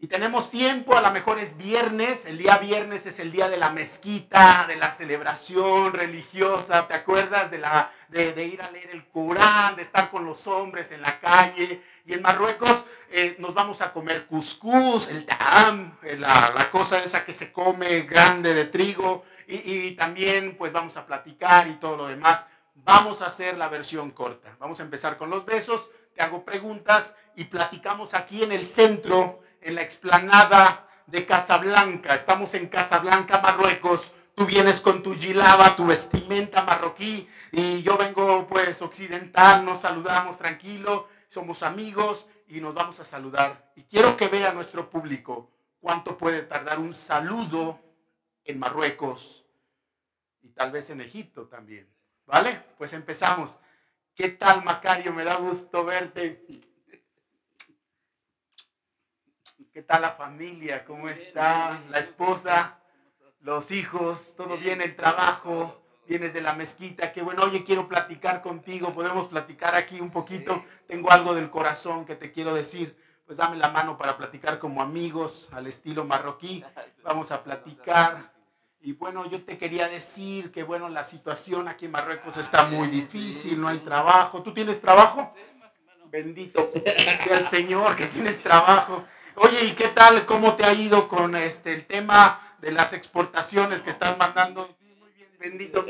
Y 0.00 0.06
tenemos 0.06 0.52
tiempo, 0.52 0.96
a 0.96 1.00
lo 1.00 1.10
mejor 1.10 1.40
es 1.40 1.56
viernes, 1.56 2.24
el 2.26 2.38
día 2.38 2.58
viernes 2.58 3.04
es 3.06 3.18
el 3.18 3.32
día 3.32 3.48
de 3.48 3.56
la 3.56 3.70
mezquita, 3.70 4.64
de 4.68 4.76
la 4.76 4.92
celebración 4.92 5.92
religiosa, 5.92 6.86
¿te 6.86 6.94
acuerdas 6.94 7.50
de, 7.50 7.58
la, 7.58 7.90
de, 8.08 8.46
ir 8.46 8.62
a 8.62 8.70
leer 8.70 8.90
el 8.92 9.08
Corán, 9.08 9.74
de 9.74 9.82
estar 9.82 10.08
con 10.12 10.24
los 10.24 10.46
hombres 10.46 10.92
en 10.92 11.02
la 11.02 11.18
calle? 11.18 11.82
Y 12.06 12.12
en 12.12 12.22
Marruecos 12.22 12.84
eh, 13.10 13.34
nos 13.40 13.54
vamos 13.54 13.82
a 13.82 13.92
comer 13.92 14.26
cuscús, 14.26 15.08
el 15.08 15.26
ta'am, 15.26 15.98
eh, 16.04 16.16
la, 16.16 16.52
la, 16.54 16.70
cosa 16.70 17.02
esa 17.02 17.24
que 17.24 17.34
se 17.34 17.50
come 17.50 18.02
grande 18.02 18.54
de 18.54 18.66
trigo, 18.66 19.24
y, 19.48 19.56
y 19.56 19.96
también 19.96 20.56
pues 20.56 20.70
vamos 20.72 20.96
a 20.96 21.06
platicar 21.06 21.66
y 21.66 21.74
todo 21.74 21.96
lo 21.96 22.06
demás. 22.06 22.46
Vamos 22.76 23.20
a 23.20 23.26
hacer 23.26 23.58
la 23.58 23.68
versión 23.68 24.12
corta. 24.12 24.54
Vamos 24.60 24.78
a 24.78 24.84
empezar 24.84 25.16
con 25.16 25.28
los 25.28 25.44
besos, 25.44 25.90
te 26.14 26.22
hago 26.22 26.44
preguntas 26.44 27.16
y 27.34 27.46
platicamos 27.46 28.14
aquí 28.14 28.44
en 28.44 28.52
el 28.52 28.64
centro 28.64 29.40
en 29.60 29.74
la 29.74 29.82
explanada 29.82 30.88
de 31.06 31.26
Casablanca. 31.26 32.14
Estamos 32.14 32.54
en 32.54 32.68
Casablanca, 32.68 33.40
Marruecos. 33.40 34.12
Tú 34.34 34.46
vienes 34.46 34.80
con 34.80 35.02
tu 35.02 35.14
gilaba, 35.14 35.74
tu 35.74 35.86
vestimenta 35.86 36.62
marroquí, 36.62 37.28
y 37.50 37.82
yo 37.82 37.96
vengo 37.96 38.46
pues 38.46 38.80
occidental, 38.82 39.64
nos 39.64 39.80
saludamos 39.80 40.38
tranquilo, 40.38 41.08
somos 41.28 41.64
amigos 41.64 42.26
y 42.46 42.60
nos 42.60 42.72
vamos 42.72 43.00
a 43.00 43.04
saludar. 43.04 43.72
Y 43.74 43.82
quiero 43.82 44.16
que 44.16 44.28
vea 44.28 44.52
nuestro 44.52 44.88
público 44.90 45.50
cuánto 45.80 46.16
puede 46.16 46.42
tardar 46.42 46.78
un 46.78 46.94
saludo 46.94 47.80
en 48.44 48.60
Marruecos 48.60 49.44
y 50.40 50.50
tal 50.50 50.70
vez 50.70 50.90
en 50.90 51.00
Egipto 51.00 51.48
también. 51.48 51.88
¿Vale? 52.24 52.62
Pues 52.76 52.92
empezamos. 52.92 53.58
¿Qué 54.14 54.28
tal, 54.28 54.62
Macario? 54.62 55.12
Me 55.12 55.24
da 55.24 55.36
gusto 55.36 55.84
verte. 55.84 56.46
¿Qué 59.72 59.82
tal 59.82 60.02
la 60.02 60.10
familia? 60.12 60.84
¿Cómo 60.84 61.08
está 61.08 61.80
la 61.90 61.98
esposa? 61.98 62.80
Los 63.40 63.70
hijos, 63.70 64.34
todo 64.36 64.56
bien, 64.56 64.80
el 64.80 64.96
trabajo, 64.96 65.80
vienes 66.06 66.32
de 66.32 66.40
la 66.40 66.54
mezquita, 66.54 67.12
qué 67.12 67.22
bueno, 67.22 67.44
oye, 67.44 67.64
quiero 67.64 67.86
platicar 67.86 68.42
contigo, 68.42 68.94
podemos 68.94 69.28
platicar 69.28 69.74
aquí 69.74 70.00
un 70.00 70.10
poquito, 70.10 70.62
tengo 70.86 71.10
algo 71.12 71.34
del 71.34 71.50
corazón 71.50 72.04
que 72.04 72.16
te 72.16 72.32
quiero 72.32 72.54
decir, 72.54 72.96
pues 73.26 73.38
dame 73.38 73.56
la 73.56 73.68
mano 73.68 73.98
para 73.98 74.16
platicar 74.16 74.58
como 74.58 74.82
amigos 74.82 75.50
al 75.52 75.66
estilo 75.66 76.04
marroquí, 76.04 76.64
vamos 77.04 77.30
a 77.30 77.42
platicar. 77.42 78.32
Y 78.80 78.92
bueno, 78.92 79.28
yo 79.28 79.44
te 79.44 79.58
quería 79.58 79.88
decir 79.88 80.50
que 80.50 80.62
bueno, 80.62 80.88
la 80.88 81.04
situación 81.04 81.68
aquí 81.68 81.86
en 81.86 81.90
Marruecos 81.90 82.36
está 82.36 82.66
muy 82.66 82.88
difícil, 82.88 83.60
no 83.60 83.66
hay 83.66 83.78
trabajo. 83.78 84.40
¿Tú 84.42 84.54
tienes 84.54 84.80
trabajo? 84.80 85.34
Bendito 86.10 86.72
sea 87.22 87.36
el 87.36 87.44
Señor 87.44 87.94
que 87.94 88.06
tienes 88.06 88.42
trabajo. 88.42 89.04
Oye, 89.34 89.66
¿y 89.66 89.72
qué 89.72 89.88
tal? 89.88 90.24
¿Cómo 90.24 90.56
te 90.56 90.64
ha 90.64 90.72
ido 90.72 91.06
con 91.06 91.36
este 91.36 91.74
el 91.74 91.86
tema 91.86 92.40
de 92.58 92.72
las 92.72 92.94
exportaciones 92.94 93.82
que 93.82 93.90
están 93.90 94.16
mandando? 94.16 94.74
Sí, 94.80 94.94
muy 94.98 95.10
bien, 95.12 95.30
bendito 95.38 95.84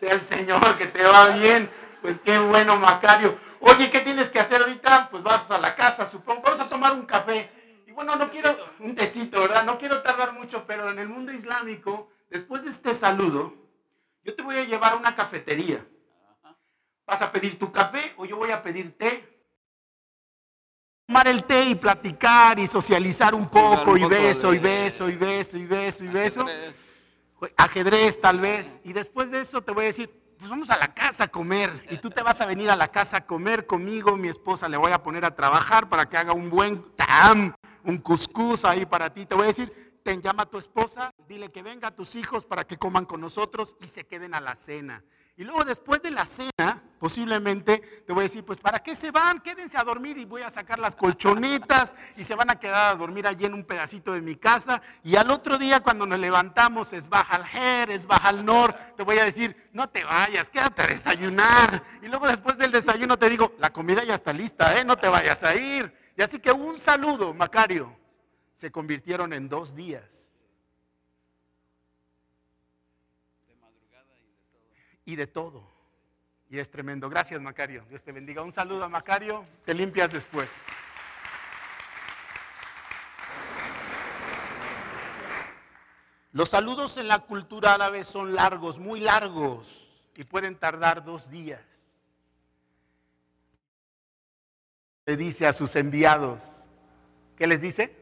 sea 0.00 0.14
el 0.14 0.22
Señor, 0.22 0.78
que 0.78 0.86
te 0.86 1.04
va 1.04 1.28
bien. 1.28 1.68
Pues 2.00 2.18
qué 2.18 2.38
bueno, 2.38 2.76
Macario. 2.76 3.36
Oye, 3.60 3.90
¿qué 3.90 4.00
tienes 4.00 4.30
que 4.30 4.40
hacer 4.40 4.62
ahorita? 4.62 5.08
Pues 5.10 5.22
vas 5.22 5.50
a 5.50 5.58
la 5.58 5.76
casa, 5.76 6.06
supongo. 6.06 6.42
Vamos 6.42 6.60
a 6.60 6.68
tomar 6.68 6.92
un 6.94 7.04
café. 7.04 7.50
Y 7.86 7.92
bueno, 7.92 8.16
no 8.16 8.30
quiero 8.30 8.56
un 8.80 8.94
tecito, 8.94 9.40
¿verdad? 9.42 9.64
No 9.64 9.76
quiero 9.76 10.02
tardar 10.02 10.32
mucho, 10.32 10.66
pero 10.66 10.88
en 10.88 10.98
el 10.98 11.08
mundo 11.08 11.30
islámico, 11.30 12.10
después 12.30 12.64
de 12.64 12.70
este 12.70 12.94
saludo, 12.94 13.54
yo 14.24 14.34
te 14.34 14.42
voy 14.42 14.56
a 14.56 14.64
llevar 14.64 14.94
a 14.94 14.96
una 14.96 15.14
cafetería. 15.14 15.86
Vas 17.06 17.20
a 17.20 17.30
pedir 17.30 17.58
tu 17.58 17.70
café 17.70 18.14
o 18.16 18.24
yo 18.24 18.36
voy 18.36 18.50
a 18.50 18.62
pedir 18.62 18.96
té 18.96 19.31
tomar 21.12 21.28
el 21.28 21.44
té 21.44 21.64
y 21.64 21.74
platicar 21.74 22.58
y 22.58 22.66
socializar 22.66 23.34
un 23.34 23.46
poco 23.46 23.98
y 23.98 24.04
beso 24.06 24.54
y 24.54 24.58
beso 24.58 25.10
y 25.10 25.16
beso 25.16 25.58
y 25.58 25.66
beso 25.66 26.04
y 26.06 26.08
beso. 26.08 26.46
Ajedrez 27.58 28.18
tal 28.18 28.40
vez. 28.40 28.80
Y 28.82 28.94
después 28.94 29.30
de 29.30 29.42
eso 29.42 29.60
te 29.60 29.72
voy 29.72 29.84
a 29.84 29.86
decir, 29.88 30.08
pues 30.38 30.48
vamos 30.48 30.70
a 30.70 30.78
la 30.78 30.94
casa 30.94 31.24
a 31.24 31.28
comer. 31.28 31.86
Y 31.90 31.98
tú 31.98 32.08
te 32.08 32.22
vas 32.22 32.40
a 32.40 32.46
venir 32.46 32.70
a 32.70 32.76
la 32.76 32.88
casa 32.88 33.18
a 33.18 33.26
comer 33.26 33.66
conmigo. 33.66 34.16
Mi 34.16 34.28
esposa 34.28 34.70
le 34.70 34.78
voy 34.78 34.92
a 34.92 35.02
poner 35.02 35.26
a 35.26 35.36
trabajar 35.36 35.86
para 35.90 36.08
que 36.08 36.16
haga 36.16 36.32
un 36.32 36.48
buen 36.48 36.82
tam, 36.94 37.52
un 37.84 37.98
cuscús 37.98 38.64
ahí 38.64 38.86
para 38.86 39.12
ti. 39.12 39.26
Te 39.26 39.34
voy 39.34 39.44
a 39.44 39.48
decir, 39.48 40.00
ten 40.02 40.22
llama 40.22 40.44
a 40.44 40.46
tu 40.46 40.56
esposa, 40.56 41.10
dile 41.28 41.52
que 41.52 41.62
venga 41.62 41.88
a 41.88 41.94
tus 41.94 42.14
hijos 42.14 42.46
para 42.46 42.66
que 42.66 42.78
coman 42.78 43.04
con 43.04 43.20
nosotros 43.20 43.76
y 43.82 43.86
se 43.86 44.06
queden 44.06 44.32
a 44.32 44.40
la 44.40 44.54
cena. 44.54 45.04
Y 45.36 45.44
luego 45.44 45.64
después 45.64 46.02
de 46.02 46.10
la 46.10 46.26
cena, 46.26 46.82
posiblemente 46.98 47.78
te 48.06 48.12
voy 48.12 48.20
a 48.20 48.22
decir, 48.24 48.44
pues 48.44 48.58
¿para 48.58 48.80
qué 48.80 48.94
se 48.94 49.10
van? 49.10 49.40
Quédense 49.40 49.78
a 49.78 49.82
dormir 49.82 50.18
y 50.18 50.26
voy 50.26 50.42
a 50.42 50.50
sacar 50.50 50.78
las 50.78 50.94
colchonetas 50.94 51.94
y 52.18 52.24
se 52.24 52.34
van 52.34 52.50
a 52.50 52.60
quedar 52.60 52.92
a 52.92 52.94
dormir 52.96 53.26
allí 53.26 53.46
en 53.46 53.54
un 53.54 53.64
pedacito 53.64 54.12
de 54.12 54.20
mi 54.20 54.36
casa. 54.36 54.82
Y 55.02 55.16
al 55.16 55.30
otro 55.30 55.56
día 55.56 55.80
cuando 55.80 56.04
nos 56.04 56.18
levantamos 56.18 56.92
es 56.92 57.08
baja 57.08 57.36
al 57.36 57.46
her, 57.56 57.90
es 57.90 58.06
baja 58.06 58.28
al 58.28 58.44
nor, 58.44 58.74
te 58.96 59.04
voy 59.04 59.18
a 59.18 59.24
decir, 59.24 59.70
no 59.72 59.88
te 59.88 60.04
vayas, 60.04 60.50
quédate 60.50 60.82
a 60.82 60.86
desayunar. 60.86 61.82
Y 62.02 62.08
luego 62.08 62.28
después 62.28 62.58
del 62.58 62.70
desayuno 62.70 63.18
te 63.18 63.30
digo, 63.30 63.54
la 63.58 63.72
comida 63.72 64.04
ya 64.04 64.14
está 64.14 64.34
lista, 64.34 64.78
¿eh? 64.78 64.84
no 64.84 64.98
te 64.98 65.08
vayas 65.08 65.42
a 65.44 65.54
ir. 65.54 65.92
Y 66.14 66.20
así 66.20 66.40
que 66.40 66.52
un 66.52 66.78
saludo, 66.78 67.32
Macario, 67.32 67.96
se 68.52 68.70
convirtieron 68.70 69.32
en 69.32 69.48
dos 69.48 69.74
días. 69.74 70.31
Y 75.12 75.16
de 75.16 75.26
todo. 75.26 75.62
Y 76.48 76.58
es 76.58 76.70
tremendo. 76.70 77.08
Gracias, 77.08 77.40
Macario. 77.40 77.84
Dios 77.88 78.02
te 78.02 78.12
bendiga. 78.12 78.42
Un 78.42 78.52
saludo 78.52 78.84
a 78.84 78.88
Macario. 78.88 79.46
Te 79.64 79.74
limpias 79.74 80.12
después. 80.12 80.50
Los 86.32 86.48
saludos 86.48 86.96
en 86.96 87.08
la 87.08 87.20
cultura 87.20 87.74
árabe 87.74 88.04
son 88.04 88.34
largos, 88.34 88.78
muy 88.78 89.00
largos, 89.00 90.06
y 90.16 90.24
pueden 90.24 90.56
tardar 90.56 91.04
dos 91.04 91.30
días. 91.30 91.60
Le 95.04 95.16
dice 95.18 95.46
a 95.46 95.52
sus 95.52 95.76
enviados, 95.76 96.68
¿qué 97.36 97.46
les 97.46 97.60
dice? 97.60 97.94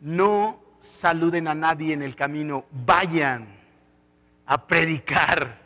No 0.00 0.62
saluden 0.80 1.48
a 1.48 1.54
nadie 1.54 1.92
en 1.92 2.02
el 2.02 2.16
camino, 2.16 2.64
vayan 2.70 3.53
a 4.46 4.66
predicar 4.66 5.62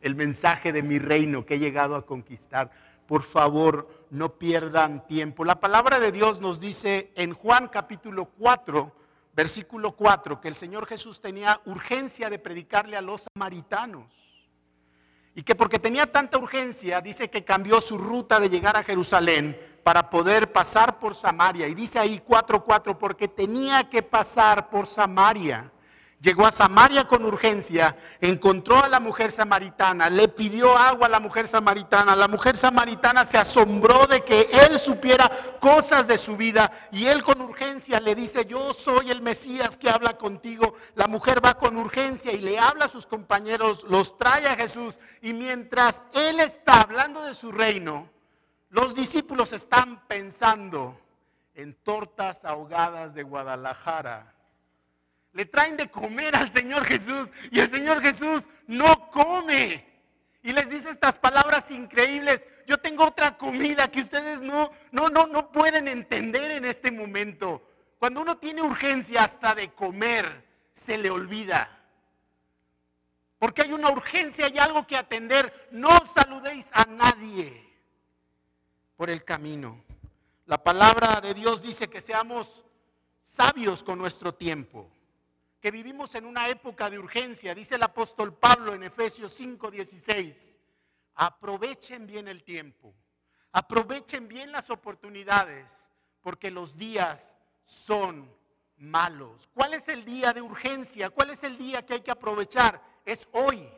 el 0.00 0.14
mensaje 0.14 0.72
de 0.72 0.82
mi 0.82 0.98
reino 0.98 1.46
que 1.46 1.54
he 1.54 1.58
llegado 1.58 1.96
a 1.96 2.06
conquistar. 2.06 2.70
Por 3.06 3.22
favor, 3.22 4.06
no 4.10 4.38
pierdan 4.38 5.06
tiempo. 5.06 5.44
La 5.44 5.60
palabra 5.60 5.98
de 5.98 6.12
Dios 6.12 6.40
nos 6.40 6.60
dice 6.60 7.12
en 7.16 7.34
Juan 7.34 7.68
capítulo 7.68 8.26
4, 8.38 8.92
versículo 9.34 9.92
4, 9.92 10.40
que 10.40 10.48
el 10.48 10.56
Señor 10.56 10.86
Jesús 10.86 11.20
tenía 11.20 11.60
urgencia 11.66 12.30
de 12.30 12.38
predicarle 12.38 12.96
a 12.96 13.02
los 13.02 13.26
samaritanos. 13.32 14.06
Y 15.34 15.42
que 15.42 15.54
porque 15.54 15.78
tenía 15.78 16.10
tanta 16.10 16.36
urgencia, 16.36 17.00
dice 17.00 17.30
que 17.30 17.44
cambió 17.44 17.80
su 17.80 17.96
ruta 17.96 18.38
de 18.38 18.50
llegar 18.50 18.76
a 18.76 18.84
Jerusalén 18.84 19.58
para 19.82 20.10
poder 20.10 20.52
pasar 20.52 20.98
por 20.98 21.14
Samaria. 21.14 21.68
Y 21.68 21.74
dice 21.74 21.98
ahí 21.98 22.22
4.4, 22.26 22.98
porque 22.98 23.28
tenía 23.28 23.88
que 23.88 24.02
pasar 24.02 24.68
por 24.68 24.86
Samaria. 24.86 25.72
Llegó 26.22 26.46
a 26.46 26.52
Samaria 26.52 27.08
con 27.08 27.24
urgencia, 27.24 27.96
encontró 28.20 28.80
a 28.80 28.88
la 28.88 29.00
mujer 29.00 29.32
samaritana, 29.32 30.08
le 30.08 30.28
pidió 30.28 30.78
agua 30.78 31.08
a 31.08 31.10
la 31.10 31.18
mujer 31.18 31.48
samaritana. 31.48 32.14
La 32.14 32.28
mujer 32.28 32.56
samaritana 32.56 33.24
se 33.24 33.38
asombró 33.38 34.06
de 34.06 34.22
que 34.22 34.48
él 34.52 34.78
supiera 34.78 35.28
cosas 35.58 36.06
de 36.06 36.16
su 36.16 36.36
vida 36.36 36.70
y 36.92 37.06
él 37.06 37.24
con 37.24 37.40
urgencia 37.40 37.98
le 37.98 38.14
dice, 38.14 38.46
yo 38.46 38.72
soy 38.72 39.10
el 39.10 39.20
Mesías 39.20 39.76
que 39.76 39.90
habla 39.90 40.16
contigo. 40.16 40.74
La 40.94 41.08
mujer 41.08 41.44
va 41.44 41.54
con 41.54 41.76
urgencia 41.76 42.32
y 42.32 42.38
le 42.38 42.56
habla 42.56 42.84
a 42.84 42.88
sus 42.88 43.04
compañeros, 43.04 43.84
los 43.88 44.16
trae 44.16 44.46
a 44.46 44.54
Jesús 44.54 45.00
y 45.22 45.32
mientras 45.32 46.06
él 46.12 46.38
está 46.38 46.82
hablando 46.82 47.24
de 47.24 47.34
su 47.34 47.50
reino, 47.50 48.08
los 48.68 48.94
discípulos 48.94 49.52
están 49.52 50.06
pensando 50.06 50.96
en 51.54 51.74
tortas 51.82 52.44
ahogadas 52.44 53.12
de 53.12 53.24
Guadalajara 53.24 54.31
le 55.32 55.46
traen 55.46 55.76
de 55.76 55.90
comer 55.90 56.36
al 56.36 56.50
Señor 56.50 56.84
Jesús 56.84 57.30
y 57.50 57.60
el 57.60 57.68
Señor 57.68 58.02
Jesús 58.02 58.48
no 58.66 59.10
come. 59.10 59.86
Y 60.42 60.52
les 60.52 60.68
dice 60.68 60.90
estas 60.90 61.18
palabras 61.18 61.70
increíbles. 61.70 62.46
Yo 62.66 62.78
tengo 62.78 63.06
otra 63.06 63.38
comida 63.38 63.90
que 63.90 64.00
ustedes 64.00 64.40
no, 64.40 64.72
no, 64.90 65.08
no, 65.08 65.26
no 65.26 65.50
pueden 65.50 65.88
entender 65.88 66.50
en 66.50 66.64
este 66.64 66.90
momento. 66.90 67.62
Cuando 67.98 68.20
uno 68.20 68.36
tiene 68.36 68.62
urgencia 68.62 69.24
hasta 69.24 69.54
de 69.54 69.72
comer, 69.72 70.44
se 70.72 70.98
le 70.98 71.10
olvida. 71.10 71.78
Porque 73.38 73.62
hay 73.62 73.72
una 73.72 73.90
urgencia 73.90 74.48
y 74.48 74.58
algo 74.58 74.86
que 74.86 74.96
atender. 74.96 75.68
No 75.70 76.04
saludéis 76.04 76.70
a 76.72 76.84
nadie 76.84 77.68
por 78.96 79.08
el 79.08 79.24
camino. 79.24 79.82
La 80.46 80.62
palabra 80.62 81.20
de 81.20 81.32
Dios 81.32 81.62
dice 81.62 81.88
que 81.88 82.00
seamos 82.00 82.64
sabios 83.22 83.82
con 83.82 83.98
nuestro 83.98 84.34
tiempo 84.34 84.90
que 85.62 85.70
vivimos 85.70 86.16
en 86.16 86.26
una 86.26 86.48
época 86.48 86.90
de 86.90 86.98
urgencia, 86.98 87.54
dice 87.54 87.76
el 87.76 87.84
apóstol 87.84 88.36
Pablo 88.36 88.74
en 88.74 88.82
Efesios 88.82 89.32
5:16. 89.32 90.58
Aprovechen 91.14 92.04
bien 92.04 92.26
el 92.26 92.42
tiempo, 92.42 92.92
aprovechen 93.52 94.26
bien 94.26 94.50
las 94.50 94.70
oportunidades, 94.70 95.88
porque 96.20 96.50
los 96.50 96.76
días 96.76 97.36
son 97.62 98.28
malos. 98.76 99.48
¿Cuál 99.54 99.74
es 99.74 99.86
el 99.86 100.04
día 100.04 100.32
de 100.32 100.42
urgencia? 100.42 101.10
¿Cuál 101.10 101.30
es 101.30 101.44
el 101.44 101.56
día 101.56 101.86
que 101.86 101.94
hay 101.94 102.00
que 102.00 102.10
aprovechar? 102.10 102.82
Es 103.04 103.28
hoy. 103.30 103.68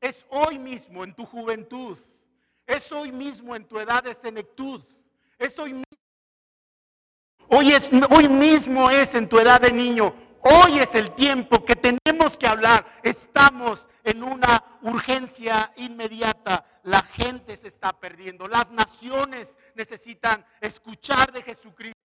Es 0.00 0.26
hoy 0.28 0.58
mismo 0.58 1.04
en 1.04 1.14
tu 1.14 1.24
juventud. 1.24 1.96
Es 2.66 2.90
hoy 2.90 3.12
mismo 3.12 3.54
en 3.54 3.64
tu 3.64 3.78
edad 3.78 4.02
de 4.02 4.12
senectud. 4.12 4.82
Es 5.38 5.56
hoy 5.56 5.74
mismo. 5.74 5.84
Hoy, 7.46 7.70
es, 7.70 7.90
hoy 8.10 8.28
mismo 8.28 8.90
es 8.90 9.14
en 9.14 9.28
tu 9.28 9.38
edad 9.38 9.60
de 9.60 9.72
niño. 9.72 10.27
Hoy 10.42 10.78
es 10.78 10.94
el 10.94 11.12
tiempo 11.12 11.64
que 11.64 11.76
tenemos 11.76 12.36
que 12.36 12.46
hablar. 12.46 12.86
Estamos 13.02 13.88
en 14.04 14.22
una 14.22 14.62
urgencia 14.82 15.72
inmediata. 15.76 16.64
La 16.84 17.02
gente 17.02 17.56
se 17.56 17.68
está 17.68 17.98
perdiendo. 17.98 18.48
Las 18.48 18.70
naciones 18.70 19.58
necesitan 19.74 20.44
escuchar 20.60 21.32
de 21.32 21.42
Jesucristo. 21.42 21.98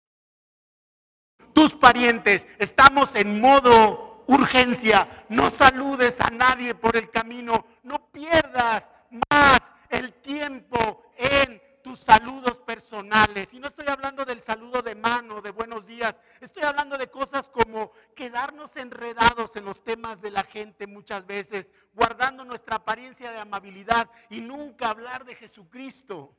Tus 1.52 1.74
parientes, 1.74 2.46
estamos 2.58 3.14
en 3.14 3.40
modo 3.40 4.24
urgencia. 4.26 5.26
No 5.28 5.50
saludes 5.50 6.20
a 6.20 6.30
nadie 6.30 6.74
por 6.74 6.96
el 6.96 7.10
camino. 7.10 7.66
No 7.82 8.10
pierdas 8.10 8.94
más 9.30 9.74
el 9.90 10.14
tiempo 10.14 11.04
en 11.16 11.60
tus 11.82 11.98
saludos 11.98 12.60
personales. 12.60 13.52
Y 13.52 13.60
no 13.60 13.68
estoy 13.68 13.86
hablando 13.88 14.24
del 14.24 14.40
saludo 14.40 14.82
de 14.82 14.94
mano, 14.94 15.42
de 15.42 15.50
buenos 15.50 15.86
días. 15.86 16.20
Estoy 16.40 16.62
hablando 16.62 16.96
de 16.96 17.10
cosas 17.10 17.50
como 17.50 17.92
quedarnos 18.14 18.76
enredados 18.76 19.56
en 19.56 19.64
los 19.64 19.82
temas 19.82 20.20
de 20.20 20.30
la 20.30 20.44
gente 20.44 20.86
muchas 20.86 21.26
veces, 21.26 21.72
guardando 21.94 22.44
nuestra 22.44 22.76
apariencia 22.76 23.30
de 23.32 23.38
amabilidad 23.38 24.10
y 24.30 24.40
nunca 24.40 24.90
hablar 24.90 25.24
de 25.24 25.34
Jesucristo. 25.34 26.34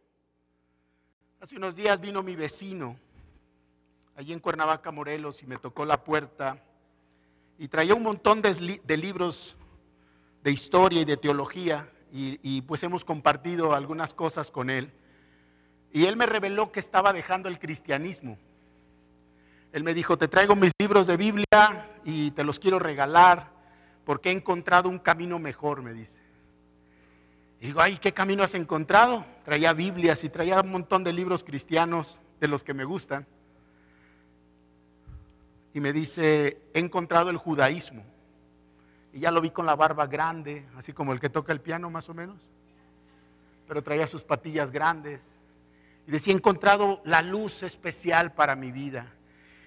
Hace 1.39 1.58
unos 1.58 1.75
días 1.75 1.99
vino 1.99 2.23
mi 2.23 2.36
vecino, 2.36 2.97
allí 4.15 4.32
en 4.32 4.39
Cuernavaca, 4.39 4.91
Morelos, 4.91 5.43
y 5.43 5.47
me 5.47 5.58
tocó 5.58 5.84
la 5.84 6.03
puerta 6.03 6.63
y 7.58 7.67
traía 7.67 7.95
un 7.95 8.03
montón 8.03 8.41
de, 8.41 8.97
libros 8.97 9.56
de 10.41 10.51
historia 10.51 11.01
y 11.01 11.06
de 11.06 11.17
teología 11.17 11.89
y, 12.12 12.62
pues 12.62 12.84
hemos 12.84 13.03
compartido 13.03 13.73
algunas 13.73 14.13
cosas 14.13 14.51
con 14.51 14.69
él. 14.69 14.93
Y 15.93 16.08
él 16.08 16.17
me 16.17 16.25
reveló 16.25 16.71
que 16.71 16.79
estaba 16.79 17.13
dejando 17.13 17.47
el 17.47 17.60
cristianismo. 17.60 18.39
Él 19.71 19.84
me 19.84 19.93
dijo, 19.93 20.17
te 20.17 20.27
traigo 20.27 20.56
mis 20.56 20.71
libros 20.79 21.06
de 21.06 21.17
Biblia 21.17 21.88
y 22.03 22.32
te 22.32 22.43
los 22.43 22.60
quiero 22.60 22.79
regalar 22.79 23.51
porque 24.03 24.29
he 24.29 24.32
encontrado 24.34 24.89
un 24.89 24.97
camino 24.97 25.38
mejor, 25.38 25.84
me 25.84 25.93
dice. 25.93 26.19
Y 27.62 27.67
digo, 27.67 27.79
ay, 27.79 27.97
¿qué 27.97 28.12
camino 28.12 28.43
has 28.43 28.56
encontrado? 28.56 29.23
Traía 29.45 29.71
Biblias 29.73 30.23
y 30.23 30.29
traía 30.29 30.60
un 30.62 30.71
montón 30.71 31.03
de 31.03 31.13
libros 31.13 31.43
cristianos 31.43 32.21
de 32.39 32.47
los 32.47 32.63
que 32.63 32.73
me 32.73 32.86
gustan. 32.86 33.27
Y 35.75 35.79
me 35.79 35.93
dice, 35.93 36.60
he 36.73 36.79
encontrado 36.79 37.29
el 37.29 37.38
judaísmo. 37.38 38.03
Y 39.13 39.19
ya 39.19 39.32
lo 39.32 39.41
vi 39.41 39.51
con 39.51 39.67
la 39.67 39.75
barba 39.75 40.08
grande, 40.08 40.65
así 40.75 40.91
como 40.91 41.13
el 41.13 41.19
que 41.19 41.29
toca 41.29 41.53
el 41.53 41.62
piano 41.62 41.91
más 41.91 42.10
o 42.10 42.15
menos. 42.15 42.49
Pero 43.67 43.84
traía 43.84 44.08
sus 44.08 44.23
patillas 44.23 44.71
grandes 44.71 45.39
y 46.07 46.11
decía, 46.11 46.33
he 46.33 46.37
encontrado 46.37 47.01
la 47.05 47.21
luz 47.21 47.63
especial 47.63 48.33
para 48.33 48.55
mi 48.55 48.71
vida. 48.71 49.13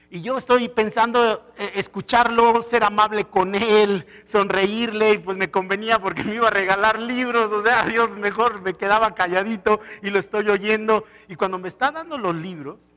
Y 0.09 0.23
yo 0.23 0.39
estoy 0.39 0.69
pensando 0.69 1.53
eh, 1.59 1.73
escucharlo, 1.75 2.63
ser 2.63 2.85
amable 2.85 3.25
con 3.25 3.55
él, 3.55 4.07
sonreírle, 4.25 5.15
y 5.15 5.19
pues 5.19 5.37
me 5.37 5.51
convenía 5.51 5.99
porque 5.99 6.23
me 6.23 6.37
iba 6.37 6.47
a 6.47 6.53
regalar 6.53 7.01
libros, 7.01 7.51
o 7.51 7.63
sea, 7.63 7.85
Dios 7.85 8.11
mejor 8.11 8.63
me 8.63 8.75
quedaba 8.75 9.15
calladito 9.15 9.81
y 10.03 10.11
lo 10.11 10.19
estoy 10.19 10.49
oyendo. 10.49 11.05
Y 11.29 11.35
cuando 11.35 11.59
me 11.59 11.69
está 11.69 11.91
dando 11.91 12.19
los 12.19 12.37
libros, 12.37 12.96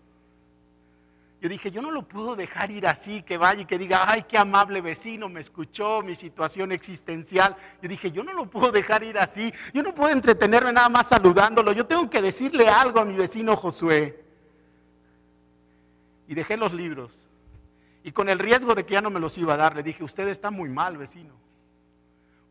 yo 1.42 1.48
dije, 1.48 1.72
yo 1.72 1.82
no 1.82 1.90
lo 1.90 2.06
puedo 2.06 2.36
dejar 2.36 2.70
ir 2.70 2.86
así, 2.86 3.22
que 3.22 3.38
vaya 3.38 3.62
y 3.62 3.66
que 3.66 3.78
diga, 3.78 4.10
ay, 4.10 4.24
qué 4.24 4.38
amable 4.38 4.82
vecino, 4.82 5.30
me 5.30 5.40
escuchó 5.40 6.02
mi 6.02 6.14
situación 6.14 6.74
existencial. 6.74 7.56
Yo 7.82 7.88
dije, 7.88 8.12
yo 8.12 8.26
no 8.26 8.34
lo 8.34 8.50
puedo 8.50 8.74
dejar 8.74 9.04
ir 9.04 9.18
así, 9.18 9.54
yo 9.74 9.82
no 9.82 9.96
puedo 9.96 10.12
entretenerme 10.12 10.74
nada 10.74 10.90
más 10.90 11.08
saludándolo, 11.08 11.72
yo 11.72 11.86
tengo 11.86 12.10
que 12.10 12.22
decirle 12.22 12.68
algo 12.68 13.00
a 13.00 13.06
mi 13.06 13.14
vecino 13.14 13.56
Josué. 13.56 14.22
Y 16.28 16.36
dejé 16.36 16.58
los 16.58 16.74
libros. 16.74 17.30
Y 18.04 18.12
con 18.12 18.28
el 18.28 18.38
riesgo 18.38 18.76
de 18.76 18.86
que 18.86 18.94
ya 18.94 19.02
no 19.02 19.10
me 19.10 19.20
los 19.22 19.38
iba 19.38 19.54
a 19.54 19.58
dar, 19.58 19.76
le 19.78 19.84
dije, 19.84 20.04
usted 20.04 20.28
está 20.28 20.52
muy 20.52 20.68
mal, 20.68 20.98
vecino. 20.98 21.34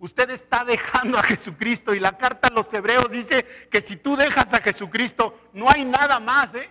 Usted 0.01 0.31
está 0.31 0.65
dejando 0.65 1.19
a 1.19 1.23
Jesucristo 1.23 1.93
y 1.93 2.01
la 2.01 2.17
carta 2.17 2.49
a 2.49 2.53
los 2.53 2.73
hebreos 2.73 3.11
dice 3.11 3.45
que 3.71 3.83
si 3.83 3.97
tú 3.97 4.17
dejas 4.17 4.55
a 4.55 4.63
Jesucristo, 4.63 5.39
no 5.53 5.69
hay 5.69 5.85
nada 5.85 6.21
más, 6.21 6.55
¿eh? 6.55 6.71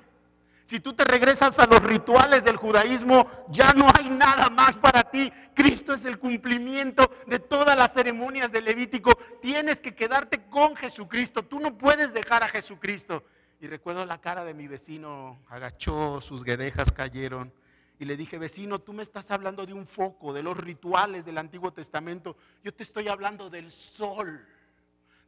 Si 0.68 0.82
tú 0.82 0.92
te 0.92 1.06
regresas 1.06 1.60
a 1.60 1.66
los 1.66 1.82
rituales 1.82 2.44
del 2.44 2.58
judaísmo, 2.58 3.26
ya 3.48 3.72
no 3.72 3.90
hay 3.98 4.10
nada 4.10 4.50
más 4.50 4.76
para 4.76 5.02
ti. 5.02 5.32
Cristo 5.54 5.94
es 5.94 6.04
el 6.04 6.20
cumplimiento 6.20 7.10
de 7.26 7.40
todas 7.40 7.78
las 7.78 7.94
ceremonias 7.94 8.52
del 8.52 8.66
Levítico. 8.66 9.18
Tienes 9.42 9.80
que 9.80 9.96
quedarte 9.96 10.44
con 10.50 10.76
Jesucristo. 10.76 11.44
Tú 11.44 11.62
no 11.62 11.78
puedes 11.78 12.14
dejar 12.14 12.44
a 12.44 12.50
Jesucristo. 12.50 13.24
Y 13.62 13.68
recuerdo 13.68 14.06
la 14.06 14.20
cara 14.20 14.44
de 14.44 14.54
mi 14.54 14.68
vecino, 14.68 15.40
agachó, 15.48 16.20
sus 16.20 16.44
guedejas 16.44 16.92
cayeron. 16.92 17.54
Y 17.98 18.04
le 18.04 18.18
dije, 18.18 18.38
vecino, 18.38 18.80
tú 18.80 18.92
me 18.92 19.04
estás 19.04 19.32
hablando 19.32 19.66
de 19.66 19.72
un 19.72 19.86
foco, 19.86 20.34
de 20.34 20.44
los 20.44 20.58
rituales 20.58 21.24
del 21.24 21.38
Antiguo 21.38 21.72
Testamento. 21.72 22.36
Yo 22.62 22.74
te 22.74 22.84
estoy 22.84 23.08
hablando 23.08 23.50
del 23.50 23.72
sol. 23.72 24.46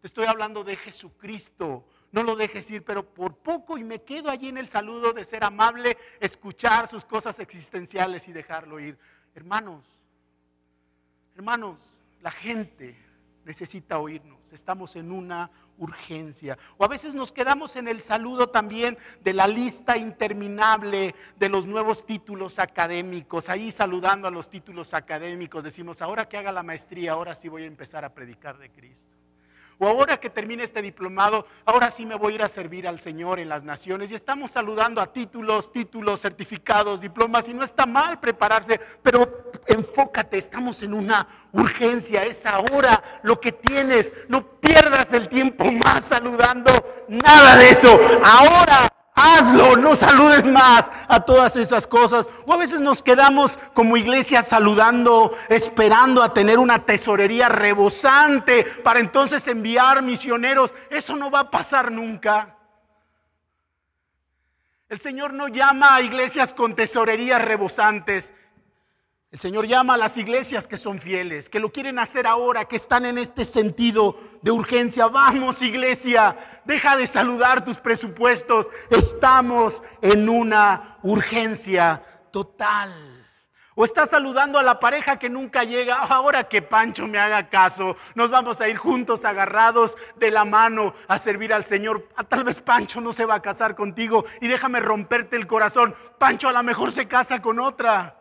Te 0.02 0.08
estoy 0.08 0.26
hablando 0.26 0.64
de 0.64 0.76
Jesucristo 0.78 1.86
no 2.12 2.24
lo 2.24 2.36
dejes 2.36 2.70
ir, 2.72 2.84
pero 2.84 3.14
por 3.14 3.36
poco 3.38 3.78
y 3.78 3.84
me 3.84 4.02
quedo 4.02 4.30
allí 4.30 4.48
en 4.48 4.58
el 4.58 4.68
saludo 4.68 5.14
de 5.14 5.24
ser 5.26 5.44
amable, 5.44 5.98
escuchar 6.20 6.88
sus 6.88 7.06
cosas 7.06 7.40
existenciales 7.40 8.28
y 8.28 8.34
dejarlo 8.34 8.80
ir. 8.80 8.98
Hermanos, 9.36 10.00
hermanos, 11.36 12.02
la 12.22 12.32
gente 12.32 12.98
necesita 13.46 14.00
oírnos, 14.00 14.52
estamos 14.52 14.96
en 14.96 15.12
una 15.12 15.52
urgencia. 15.78 16.58
O 16.78 16.84
a 16.84 16.88
veces 16.88 17.16
nos 17.16 17.32
quedamos 17.32 17.76
en 17.76 17.88
el 17.88 18.02
saludo 18.02 18.50
también 18.50 18.98
de 19.22 19.34
la 19.34 19.48
lista 19.48 19.96
interminable 19.96 21.16
de 21.38 21.50
los 21.50 21.68
nuevos 21.68 22.06
títulos 22.06 22.58
académicos, 22.58 23.50
ahí 23.50 23.72
saludando 23.72 24.28
a 24.28 24.32
los 24.32 24.50
títulos 24.50 24.94
académicos, 24.96 25.64
decimos, 25.64 26.02
ahora 26.02 26.28
que 26.28 26.38
haga 26.38 26.52
la 26.52 26.64
maestría, 26.64 27.14
ahora 27.14 27.36
sí 27.36 27.50
voy 27.50 27.64
a 27.64 27.68
empezar 27.68 28.04
a 28.04 28.14
predicar 28.14 28.58
de 28.58 28.72
Cristo. 28.72 29.19
O 29.82 29.88
ahora 29.88 30.20
que 30.20 30.30
termine 30.30 30.64
este 30.66 30.82
diplomado, 30.82 31.48
ahora 31.66 31.90
sí 31.90 32.06
me 32.06 32.16
voy 32.16 32.34
a 32.34 32.36
ir 32.36 32.44
a 32.44 32.50
servir 32.50 32.86
al 32.86 33.00
Señor 33.00 33.40
en 33.40 33.48
las 33.48 33.64
naciones. 33.64 34.12
Y 34.12 34.16
estamos 34.16 34.52
saludando 34.52 35.00
a 35.00 35.14
títulos, 35.14 35.72
títulos, 35.72 36.20
certificados, 36.20 37.00
diplomas. 37.00 37.48
Y 37.48 37.54
no 37.54 37.64
está 37.64 37.86
mal 37.86 38.20
prepararse, 38.20 38.78
pero 39.02 39.52
enfócate, 39.68 40.38
estamos 40.38 40.84
en 40.84 40.94
una 40.94 41.26
urgencia. 41.54 42.26
Es 42.26 42.46
ahora 42.46 43.02
lo 43.24 43.40
que 43.40 43.54
tienes. 43.54 44.12
No 44.28 44.60
pierdas 44.60 45.14
el 45.14 45.30
tiempo 45.30 45.72
más 45.72 46.04
saludando. 46.04 46.72
Nada 47.08 47.56
de 47.56 47.70
eso. 47.70 47.98
Ahora 48.22 48.90
Hazlo, 49.22 49.76
no 49.76 49.96
saludes 49.96 50.46
más 50.46 50.92
a 51.10 51.20
todas 51.20 51.56
esas 51.58 51.88
cosas. 51.88 52.30
O 52.46 52.54
a 52.54 52.58
veces 52.58 52.80
nos 52.80 53.02
quedamos 53.04 53.58
como 53.74 53.98
iglesia 53.98 54.42
saludando, 54.44 55.36
esperando 55.50 56.24
a 56.24 56.34
tener 56.34 56.58
una 56.58 56.86
tesorería 56.86 57.50
rebosante 57.50 58.64
para 58.84 59.00
entonces 59.00 59.46
enviar 59.48 60.02
misioneros. 60.02 60.74
Eso 60.90 61.18
no 61.18 61.30
va 61.30 61.42
a 61.42 61.52
pasar 61.52 61.92
nunca. 61.92 62.56
El 64.88 65.00
Señor 65.00 65.34
no 65.34 65.50
llama 65.50 65.96
a 65.96 66.02
iglesias 66.02 66.54
con 66.54 66.76
tesorerías 66.76 67.42
rebosantes. 67.42 68.34
El 69.32 69.38
Señor 69.38 69.68
llama 69.68 69.94
a 69.94 69.98
las 69.98 70.18
iglesias 70.18 70.68
que 70.68 70.76
son 70.76 70.98
fieles, 70.98 71.50
que 71.50 71.60
lo 71.60 71.72
quieren 71.72 72.00
hacer 72.00 72.26
ahora, 72.26 72.66
que 72.66 72.76
están 72.76 73.06
en 73.06 73.20
este 73.20 73.46
sentido 73.46 74.18
de 74.42 74.50
urgencia. 74.50 75.06
Vamos 75.06 75.62
iglesia, 75.62 76.36
deja 76.66 76.98
de 76.98 77.06
saludar 77.06 77.64
tus 77.64 77.78
presupuestos. 77.78 78.72
Estamos 78.90 79.84
en 80.02 80.30
una 80.30 80.98
urgencia 81.04 82.02
total. 82.32 82.92
O 83.76 83.86
estás 83.86 84.10
saludando 84.10 84.58
a 84.58 84.64
la 84.64 84.80
pareja 84.80 85.20
que 85.20 85.30
nunca 85.30 85.64
llega. 85.64 85.98
Ahora 85.98 86.50
que 86.50 86.64
Pancho 86.64 87.08
me 87.08 87.20
haga 87.20 87.50
caso, 87.50 87.96
nos 88.16 88.32
vamos 88.32 88.60
a 88.62 88.68
ir 88.68 88.78
juntos 88.78 89.26
agarrados 89.26 89.96
de 90.16 90.32
la 90.32 90.44
mano 90.44 90.96
a 91.08 91.20
servir 91.20 91.54
al 91.54 91.64
Señor. 91.64 92.10
Ah, 92.18 92.24
tal 92.24 92.44
vez 92.44 92.62
Pancho 92.62 93.00
no 93.00 93.12
se 93.12 93.26
va 93.26 93.36
a 93.36 93.42
casar 93.44 93.76
contigo 93.76 94.26
y 94.42 94.48
déjame 94.48 94.80
romperte 94.80 95.36
el 95.36 95.46
corazón. 95.46 95.94
Pancho 96.18 96.50
a 96.50 96.52
lo 96.52 96.64
mejor 96.64 96.92
se 96.92 97.08
casa 97.08 97.44
con 97.44 97.60
otra. 97.60 98.19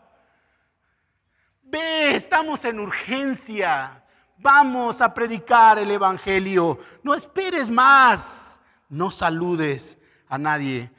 Ve, 1.70 2.14
estamos 2.14 2.64
en 2.64 2.80
urgencia. 2.80 4.02
Vamos 4.38 5.02
a 5.02 5.12
predicar 5.12 5.78
el 5.78 5.90
Evangelio. 5.90 6.78
No 7.02 7.14
esperes 7.14 7.68
más. 7.68 8.62
No 8.88 9.10
saludes 9.10 9.98
a 10.28 10.38
nadie 10.38 10.90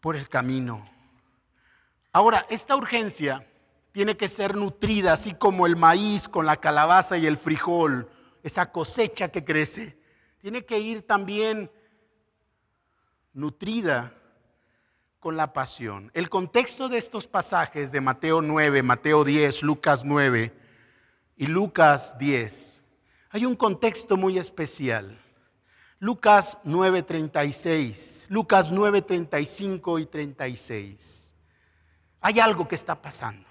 por 0.00 0.16
el 0.16 0.26
camino. 0.26 0.88
Ahora, 2.12 2.46
esta 2.48 2.76
urgencia 2.76 3.46
tiene 3.92 4.16
que 4.16 4.28
ser 4.28 4.56
nutrida, 4.56 5.12
así 5.12 5.34
como 5.34 5.66
el 5.66 5.76
maíz 5.76 6.28
con 6.28 6.46
la 6.46 6.56
calabaza 6.56 7.18
y 7.18 7.26
el 7.26 7.36
frijol, 7.36 8.10
esa 8.42 8.72
cosecha 8.72 9.28
que 9.28 9.44
crece. 9.44 10.00
Tiene 10.38 10.64
que 10.64 10.78
ir 10.78 11.06
también 11.06 11.70
nutrida 13.34 14.14
con 15.20 15.36
la 15.36 15.52
pasión. 15.52 16.10
El 16.14 16.30
contexto 16.30 16.88
de 16.88 16.96
estos 16.96 17.26
pasajes 17.26 17.92
de 17.92 18.00
Mateo 18.00 18.40
9, 18.40 18.82
Mateo 18.82 19.22
10, 19.22 19.62
Lucas 19.62 20.02
9 20.02 20.52
y 21.36 21.46
Lucas 21.46 22.16
10, 22.18 22.82
hay 23.30 23.44
un 23.44 23.54
contexto 23.54 24.16
muy 24.16 24.38
especial. 24.38 25.18
Lucas 25.98 26.56
9, 26.64 27.02
36, 27.02 28.26
Lucas 28.30 28.72
9, 28.72 29.02
35 29.02 29.98
y 29.98 30.06
36. 30.06 31.34
Hay 32.22 32.40
algo 32.40 32.66
que 32.66 32.74
está 32.74 33.02
pasando. 33.02 33.46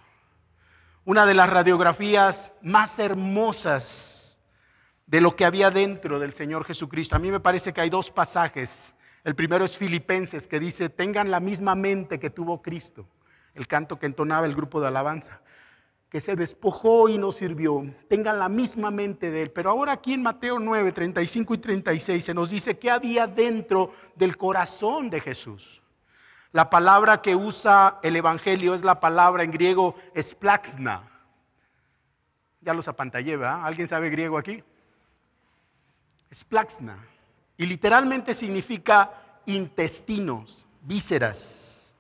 Una 1.06 1.28
de 1.28 1.36
las 1.36 1.50
radiografías 1.50 2.52
más 2.64 2.98
hermosas 2.98 4.40
de 5.06 5.22
lo 5.22 5.36
que 5.36 5.46
había 5.46 5.70
dentro 5.70 6.20
del 6.20 6.34
Señor 6.34 6.66
Jesucristo. 6.66 7.16
A 7.16 7.20
mí 7.20 7.30
me 7.30 7.40
parece 7.40 7.74
que 7.74 7.82
hay 7.82 7.90
dos 7.92 8.10
pasajes 8.10 8.96
el 9.24 9.36
primero 9.36 9.66
es 9.66 9.78
Filipenses, 9.78 10.48
que 10.48 10.60
dice, 10.60 10.90
tengan 10.90 11.30
la 11.30 11.40
misma 11.40 11.76
mente 11.76 12.20
que 12.20 12.30
tuvo 12.30 12.62
Cristo, 12.62 13.08
el 13.54 13.68
canto 13.68 14.00
que 14.00 14.06
entonaba 14.06 14.46
el 14.46 14.56
grupo 14.56 14.80
de 14.80 14.88
alabanza, 14.88 15.42
que 16.10 16.22
se 16.22 16.36
despojó 16.36 17.10
y 17.10 17.18
nos 17.18 17.36
sirvió. 17.36 17.86
Tengan 18.08 18.40
la 18.40 18.50
misma 18.50 18.90
mente 18.92 19.30
de 19.30 19.44
Él. 19.44 19.52
Pero 19.52 19.70
ahora 19.70 19.92
aquí 19.92 20.14
en 20.14 20.24
Mateo 20.24 20.58
9, 20.58 20.92
35 20.92 21.54
y 21.54 21.58
36 21.58 22.26
se 22.26 22.34
nos 22.34 22.50
dice 22.50 22.80
qué 22.80 22.90
había 22.90 23.28
dentro 23.28 23.92
del 24.16 24.36
corazón 24.38 25.10
de 25.10 25.22
Jesús. 25.22 25.84
La 26.52 26.72
palabra 26.72 27.22
que 27.22 27.36
usa 27.36 28.00
el 28.02 28.16
Evangelio 28.16 28.74
es 28.74 28.84
la 28.84 29.00
palabra 29.00 29.44
en 29.44 29.52
griego 29.52 29.96
esplaxna. 30.16 31.08
Ya 32.62 32.74
los 32.74 32.88
apantallé, 32.88 33.38
¿verdad? 33.38 33.64
¿Alguien 33.64 33.88
sabe 33.88 34.10
griego 34.10 34.38
aquí? 34.38 34.64
Esplaxna. 36.32 36.98
Y 37.60 37.66
literalmente 37.66 38.34
significa 38.34 39.42
intestinos, 39.46 40.66
vísceras. 40.82 41.94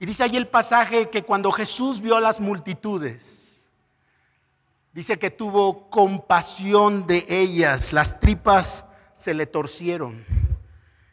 Y 0.00 0.06
dice 0.06 0.24
ahí 0.24 0.34
el 0.34 0.48
pasaje 0.48 1.10
que 1.10 1.24
cuando 1.24 1.52
Jesús 1.52 2.00
vio 2.00 2.16
a 2.16 2.22
las 2.22 2.40
multitudes, 2.40 3.68
dice 4.94 5.18
que 5.18 5.30
tuvo 5.30 5.90
compasión 5.90 7.06
de 7.06 7.26
ellas, 7.28 7.92
las 7.92 8.18
tripas 8.18 8.86
se 9.12 9.34
le 9.34 9.44
torcieron, 9.44 10.24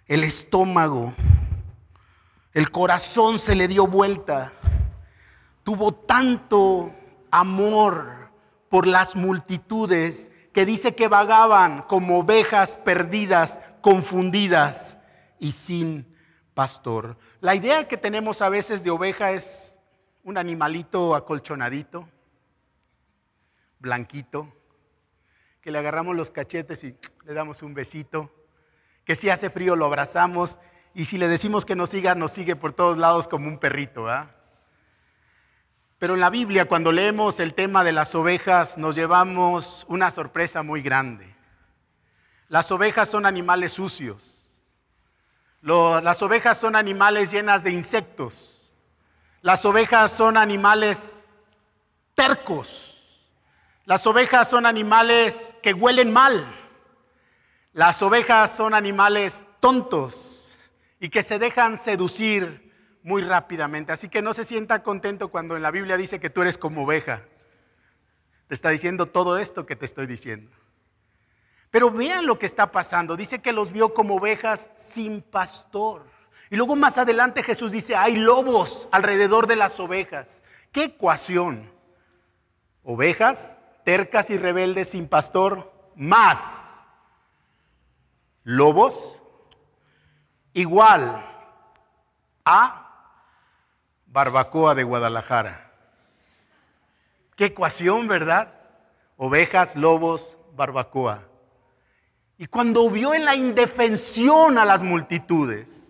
el 0.08 0.24
estómago, 0.24 1.13
el 2.54 2.72
corazón 2.72 3.38
se 3.38 3.56
le 3.56 3.67
dio 3.67 3.88
vuelta, 3.88 4.54
tuvo 5.65 5.93
tanto 5.93 6.95
amor 7.30 8.32
por 8.69 8.88
las 8.88 9.17
multitudes 9.17 10.32
que 10.60 10.65
dice 10.65 10.93
que 10.93 11.08
vagaban 11.08 11.84
como 11.84 12.19
ovejas 12.19 12.76
perdidas, 12.76 13.62
confundidas 13.80 15.00
y 15.39 15.54
sin 15.54 16.13
pastor. 16.54 17.17
La 17.39 17.56
idea 17.56 17.88
que 17.88 17.95
tenemos 17.95 18.41
a 18.41 18.50
veces 18.50 18.84
de 18.84 18.89
oveja 18.89 19.32
es 19.32 19.82
un 20.22 20.38
animalito 20.38 21.15
acolchonadito, 21.15 22.10
blanquito, 23.80 24.54
que 25.62 25.72
le 25.72 25.78
agarramos 25.78 26.17
los 26.17 26.30
cachetes 26.30 26.84
y 26.84 26.93
le 27.24 27.34
damos 27.34 27.63
un 27.63 27.74
besito, 27.74 28.30
que 29.06 29.15
si 29.15 29.30
hace 29.30 29.50
frío 29.50 29.78
lo 29.78 29.86
abrazamos 29.86 30.60
y 30.93 31.06
si 31.06 31.17
le 31.17 31.30
decimos 31.30 31.63
que 31.63 31.78
nos 31.78 31.91
siga, 31.91 32.15
nos 32.15 32.32
sigue 32.32 32.58
por 32.58 32.74
todos 32.74 32.98
lados 32.98 33.30
como 33.30 33.48
un 33.48 33.60
perrito. 33.60 34.04
¿verdad? 34.04 34.36
Pero 35.99 36.13
en 36.13 36.21
la 36.21 36.29
Biblia, 36.29 36.63
cuando 36.63 36.93
leemos 36.93 37.41
el 37.41 37.53
tema 37.53 37.83
de 37.83 37.91
las 37.91 38.15
ovejas, 38.15 38.77
nos 38.77 38.95
llevamos 38.95 39.85
una 39.89 40.09
sorpresa 40.09 40.63
muy 40.63 40.81
grande. 40.81 41.35
Las 42.47 42.71
ovejas 42.71 43.09
son 43.09 43.25
animales 43.25 43.73
sucios. 43.73 44.38
las 45.62 46.21
ovejas 46.21 46.57
son 46.57 46.77
animales 46.77 47.31
llenas 47.31 47.65
de 47.65 47.71
insectos. 47.71 48.71
Las 49.41 49.65
ovejas 49.65 50.12
son 50.12 50.38
animales 50.38 51.21
tercos. 52.15 53.25
Las 53.83 54.07
ovejas 54.07 54.49
son 54.49 54.65
animales 54.65 55.53
que 55.62 55.73
huelen 55.73 56.13
mal. 56.13 56.45
Las 57.73 58.01
ovejas 58.01 58.55
son 58.55 58.73
animales 58.73 59.45
tontos 59.59 60.47
y 61.01 61.09
que 61.09 61.23
se 61.23 61.39
dejan 61.39 61.75
seducir 61.75 62.68
muy 63.03 63.21
rápidamente. 63.21 63.91
Así 63.91 64.09
que 64.09 64.21
no 64.21 64.33
se 64.33 64.45
sienta 64.45 64.83
contento 64.83 65.29
cuando 65.29 65.55
en 65.55 65.62
la 65.62 65.71
Biblia 65.71 65.97
dice 65.97 66.19
que 66.19 66.29
tú 66.29 66.41
eres 66.41 66.57
como 66.57 66.83
oveja. 66.83 67.23
Te 68.47 68.55
está 68.55 68.69
diciendo 68.69 69.05
todo 69.05 69.38
esto 69.38 69.65
que 69.65 69.75
te 69.75 69.85
estoy 69.85 70.07
diciendo. 70.07 70.51
Pero 71.71 71.91
vean 71.91 72.25
lo 72.25 72.39
que 72.39 72.45
está 72.45 72.71
pasando. 72.71 73.15
Dice 73.15 73.39
que 73.39 73.53
los 73.53 73.71
vio 73.71 73.93
como 73.93 74.15
ovejas 74.15 74.69
sin 74.75 75.21
pastor. 75.21 76.05
Y 76.49 76.55
luego 76.55 76.75
más 76.75 76.97
adelante 76.97 77.43
Jesús 77.43 77.71
dice, 77.71 77.95
hay 77.95 78.15
lobos 78.15 78.89
alrededor 78.91 79.45
de 79.45 79.55
las 79.55 79.79
ovejas. 79.79 80.43
¿Qué 80.71 80.85
ecuación? 80.85 81.71
Ovejas 82.83 83.55
tercas 83.89 84.29
y 84.29 84.38
rebeldes 84.38 84.91
sin 84.91 85.07
pastor, 85.07 85.73
más 85.95 86.85
lobos 88.43 89.19
igual 90.53 91.25
a 92.45 92.88
barbacoa 94.12 94.76
de 94.76 94.84
Guadalajara. 94.84 95.72
Qué 97.36 97.45
ecuación, 97.45 98.08
¿verdad? 98.08 98.54
Ovejas, 99.17 99.76
lobos, 99.76 100.38
barbacoa. 100.56 101.24
Y 102.38 102.48
cuando 102.48 102.89
vio 102.89 103.13
en 103.13 103.26
la 103.26 103.36
indefensión 103.36 104.58
a 104.58 104.65
las 104.65 104.82
multitudes, 104.82 105.88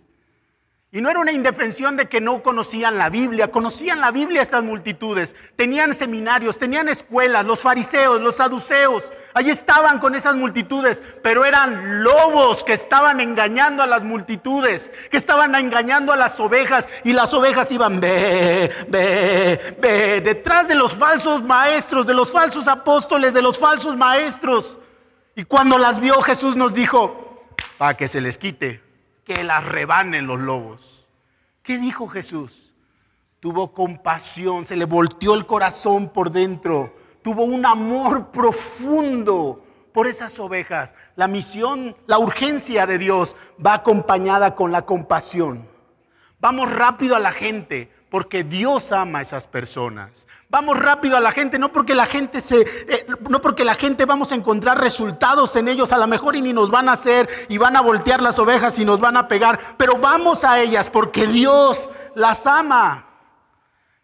y 0.91 1.01
no 1.01 1.09
era 1.11 1.19
una 1.19 1.31
indefensión 1.31 1.97
de 1.97 2.07
que 2.07 2.19
no 2.19 2.41
conocían 2.41 2.97
la 2.97 3.11
Biblia, 3.11 3.51
conocían 3.51 4.01
la 4.01 4.09
Biblia 4.09 4.41
estas 4.41 4.63
multitudes, 4.63 5.35
tenían 5.55 5.93
seminarios, 5.93 6.57
tenían 6.57 6.89
escuelas, 6.89 7.45
los 7.45 7.61
fariseos, 7.61 8.19
los 8.19 8.37
saduceos, 8.37 9.13
ahí 9.35 9.51
estaban 9.51 9.99
con 9.99 10.15
esas 10.15 10.35
multitudes, 10.35 11.03
pero 11.21 11.45
eran 11.45 12.03
lobos 12.03 12.63
que 12.63 12.73
estaban 12.73 13.19
engañando 13.19 13.83
a 13.83 13.87
las 13.87 14.03
multitudes, 14.03 14.91
que 15.11 15.17
estaban 15.17 15.53
engañando 15.53 16.11
a 16.11 16.17
las 16.17 16.39
ovejas 16.39 16.87
y 17.03 17.13
las 17.13 17.35
ovejas 17.35 17.71
iban, 17.71 18.01
ve, 18.01 18.71
ve, 18.87 19.75
ve, 19.79 20.21
detrás 20.21 20.67
de 20.67 20.73
los 20.73 20.97
falsos 20.97 21.43
maestros, 21.43 22.07
de 22.07 22.15
los 22.15 22.31
falsos 22.31 22.67
apóstoles, 22.67 23.35
de 23.35 23.43
los 23.43 23.59
falsos 23.59 23.95
maestros. 23.95 24.79
Y 25.35 25.43
cuando 25.43 25.77
las 25.77 25.99
vio 25.99 26.19
Jesús 26.23 26.55
nos 26.55 26.73
dijo, 26.73 27.45
para 27.77 27.95
que 27.95 28.07
se 28.07 28.21
les 28.21 28.39
quite, 28.39 28.88
que 29.29 29.43
las 29.43 29.63
rebanen 29.63 30.25
los 30.25 30.39
lobos. 30.39 31.05
¿Qué 31.61 31.77
dijo 31.77 32.07
Jesús? 32.07 32.73
Tuvo 33.39 33.73
compasión, 33.73 34.65
se 34.65 34.75
le 34.75 34.85
volteó 34.85 35.35
el 35.35 35.45
corazón 35.45 36.09
por 36.09 36.31
dentro, 36.31 36.95
tuvo 37.21 37.43
un 37.43 37.63
amor 37.63 38.31
profundo 38.31 39.63
por 39.93 40.07
esas 40.07 40.39
ovejas. 40.39 40.95
La 41.15 41.27
misión, 41.27 41.95
la 42.07 42.17
urgencia 42.17 42.87
de 42.87 42.97
Dios 42.97 43.35
va 43.63 43.75
acompañada 43.75 44.55
con 44.55 44.71
la 44.71 44.81
compasión. 44.81 45.69
Vamos 46.39 46.71
rápido 46.71 47.15
a 47.15 47.19
la 47.19 47.31
gente 47.31 47.91
porque 48.09 48.43
Dios 48.43 48.91
ama 48.91 49.19
a 49.19 49.21
esas 49.21 49.47
personas. 49.47 50.27
Vamos 50.49 50.77
rápido 50.79 51.15
a 51.15 51.21
la 51.21 51.31
gente, 51.31 51.59
no 51.59 51.71
porque 51.71 51.95
la 51.95 52.05
gente 52.05 52.41
se 52.41 52.61
eh, 52.61 53.05
no 53.29 53.39
porque 53.41 53.63
la 53.63 53.75
gente 53.75 54.05
vamos 54.05 54.31
a 54.31 54.35
encontrar 54.35 54.79
resultados 54.79 55.55
en 55.55 55.67
ellos, 55.67 55.91
a 55.91 55.97
lo 55.97 56.07
mejor 56.07 56.35
y 56.35 56.41
ni 56.41 56.53
nos 56.53 56.71
van 56.71 56.89
a 56.89 56.93
hacer 56.93 57.29
y 57.49 57.57
van 57.57 57.75
a 57.75 57.81
voltear 57.81 58.21
las 58.21 58.39
ovejas 58.39 58.79
y 58.79 58.85
nos 58.85 58.99
van 58.99 59.17
a 59.17 59.27
pegar, 59.27 59.59
pero 59.77 59.97
vamos 59.97 60.43
a 60.43 60.59
ellas 60.59 60.89
porque 60.89 61.27
Dios 61.27 61.89
las 62.15 62.47
ama. 62.47 63.05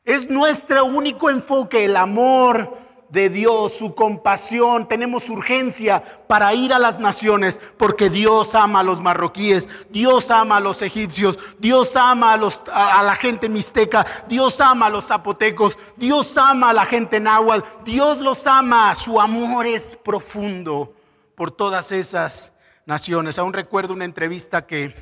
Es 0.03 0.29
nuestro 0.29 0.85
único 0.85 1.31
enfoque, 1.31 1.85
el 1.85 1.97
amor 1.97 2.85
de 3.15 3.30
Dios, 3.30 3.73
su 3.73 3.95
compasión. 3.95 4.88
Tenemos 4.88 5.30
urgencia 5.30 6.04
para 6.28 6.54
ir 6.54 6.73
a 6.73 6.80
las 6.80 6.99
naciones 6.99 7.60
porque 7.78 8.12
Dios 8.12 8.54
ama 8.54 8.82
a 8.82 8.84
los 8.84 9.01
marroquíes, 9.01 9.88
Dios 9.89 10.30
ama 10.30 10.58
a 10.58 10.60
los 10.60 10.82
egipcios, 10.84 11.39
Dios 11.58 11.95
ama 11.95 12.34
a, 12.34 12.38
los, 12.38 12.62
a, 12.71 13.01
la 13.01 13.15
gente 13.15 13.49
mixteca, 13.49 14.06
Dios 14.28 14.62
ama 14.62 14.88
a 14.88 14.89
los 14.89 15.06
zapotecos, 15.06 15.80
Dios 15.95 16.38
ama 16.38 16.69
a 16.69 16.73
la 16.73 16.86
gente 16.86 17.19
náhuatl, 17.19 17.65
Dios 17.84 18.19
los 18.19 18.45
ama. 18.45 18.93
Su 18.95 19.19
amor 19.19 19.65
es 19.65 19.95
profundo 19.95 20.93
por 21.36 21.51
todas 21.51 21.91
esas 21.93 22.51
naciones. 22.86 23.39
Aún 23.39 23.54
recuerdo 23.54 23.93
una 23.93 24.06
entrevista 24.06 24.67
que 24.67 24.93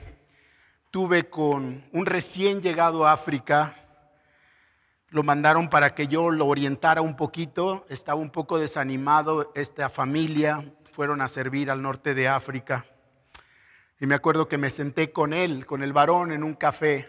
tuve 0.92 1.28
con 1.28 1.84
un 1.92 2.06
recién 2.06 2.62
llegado 2.62 3.08
a 3.08 3.14
África 3.14 3.83
lo 5.14 5.22
mandaron 5.22 5.70
para 5.70 5.94
que 5.94 6.08
yo 6.08 6.32
lo 6.32 6.48
orientara 6.48 7.02
un 7.02 7.16
poquito. 7.16 7.86
Estaba 7.88 8.20
un 8.20 8.32
poco 8.32 8.58
desanimado 8.58 9.52
esta 9.54 9.88
familia. 9.88 10.74
Fueron 10.92 11.22
a 11.22 11.28
servir 11.28 11.70
al 11.70 11.84
norte 11.84 12.16
de 12.16 12.28
África. 12.28 12.88
Y 14.00 14.08
me 14.08 14.16
acuerdo 14.16 14.48
que 14.48 14.58
me 14.58 14.72
senté 14.72 15.12
con 15.12 15.32
él, 15.34 15.68
con 15.68 15.84
el 15.84 15.94
varón, 15.94 16.32
en 16.32 16.44
un 16.44 16.56
café. 16.56 17.08